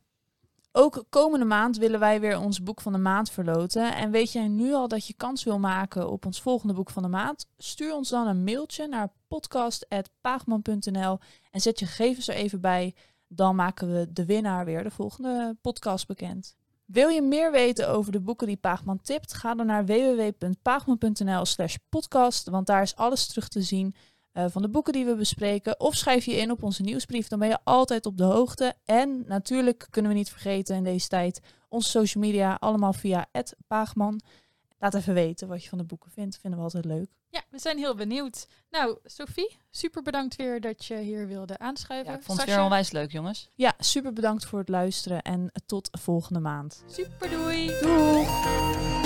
Ook 0.81 1.03
komende 1.09 1.45
maand 1.45 1.77
willen 1.77 1.99
wij 1.99 2.19
weer 2.19 2.39
ons 2.39 2.63
boek 2.63 2.81
van 2.81 2.91
de 2.91 2.97
maand 2.99 3.31
verloten. 3.31 3.95
En 3.95 4.11
weet 4.11 4.31
jij 4.31 4.47
nu 4.47 4.73
al 4.73 4.87
dat 4.87 5.07
je 5.07 5.13
kans 5.13 5.43
wil 5.43 5.59
maken 5.59 6.09
op 6.09 6.25
ons 6.25 6.41
volgende 6.41 6.73
boek 6.73 6.89
van 6.89 7.03
de 7.03 7.09
maand? 7.09 7.47
Stuur 7.57 7.93
ons 7.93 8.09
dan 8.09 8.27
een 8.27 8.43
mailtje 8.43 8.87
naar 8.87 9.11
podcast.paagman.nl 9.27 11.19
en 11.51 11.61
zet 11.61 11.79
je 11.79 11.85
gegevens 11.85 12.27
er 12.27 12.35
even 12.35 12.61
bij. 12.61 12.95
Dan 13.27 13.55
maken 13.55 13.93
we 13.93 14.13
de 14.13 14.25
winnaar 14.25 14.65
weer 14.65 14.83
de 14.83 14.91
volgende 14.91 15.57
podcast 15.61 16.07
bekend. 16.07 16.55
Wil 16.85 17.09
je 17.09 17.21
meer 17.21 17.51
weten 17.51 17.89
over 17.89 18.11
de 18.11 18.21
boeken 18.21 18.47
die 18.47 18.57
Paagman 18.57 19.01
tipt? 19.01 19.33
Ga 19.33 19.55
dan 19.55 19.65
naar 19.65 19.85
www.paagman.nl 19.85 21.45
slash 21.45 21.75
podcast, 21.89 22.49
want 22.49 22.67
daar 22.67 22.81
is 22.81 22.95
alles 22.95 23.27
terug 23.27 23.47
te 23.47 23.61
zien 23.61 23.95
eh, 24.31 24.45
van 24.49 24.61
de 24.61 24.69
boeken 24.69 24.93
die 24.93 25.05
we 25.05 25.15
bespreken. 25.15 25.79
Of 25.79 25.95
schrijf 25.95 26.25
je 26.25 26.35
in 26.35 26.51
op 26.51 26.63
onze 26.63 26.81
nieuwsbrief, 26.81 27.27
dan 27.27 27.39
ben 27.39 27.47
je 27.47 27.59
altijd 27.63 28.05
op 28.05 28.17
de 28.17 28.23
hoogte. 28.23 28.73
En 28.85 29.23
natuurlijk 29.27 29.87
kunnen 29.89 30.11
we 30.11 30.17
niet 30.17 30.29
vergeten 30.29 30.75
in 30.75 30.83
deze 30.83 31.07
tijd 31.07 31.41
onze 31.69 31.89
social 31.89 32.23
media, 32.23 32.57
allemaal 32.59 32.93
via 32.93 33.25
Paagman. 33.67 34.21
Laat 34.79 34.93
even 34.93 35.13
weten 35.13 35.47
wat 35.47 35.63
je 35.63 35.69
van 35.69 35.77
de 35.77 35.83
boeken 35.83 36.11
vindt, 36.11 36.37
vinden 36.37 36.59
we 36.59 36.65
altijd 36.65 36.85
leuk. 36.85 37.09
Ja, 37.29 37.41
we 37.49 37.59
zijn 37.59 37.77
heel 37.77 37.95
benieuwd. 37.95 38.47
Nou, 38.69 38.97
Sophie, 39.03 39.57
super 39.69 40.01
bedankt 40.01 40.35
weer 40.35 40.61
dat 40.61 40.85
je 40.85 40.97
hier 40.97 41.27
wilde 41.27 41.57
aanschuiven. 41.57 42.11
Ja, 42.11 42.17
ik 42.17 42.23
vond 42.23 42.37
het 42.37 42.49
weer 42.49 42.61
onwijs 42.61 42.91
leuk, 42.91 43.11
jongens. 43.11 43.49
Ja, 43.55 43.73
super 43.79 44.13
bedankt 44.13 44.45
voor 44.45 44.59
het 44.59 44.69
luisteren 44.69 45.21
en 45.21 45.51
tot 45.65 45.89
volgende 45.91 46.39
maand. 46.39 46.83
Super, 46.87 47.29
doei! 47.29 47.67
Doei! 47.81 48.98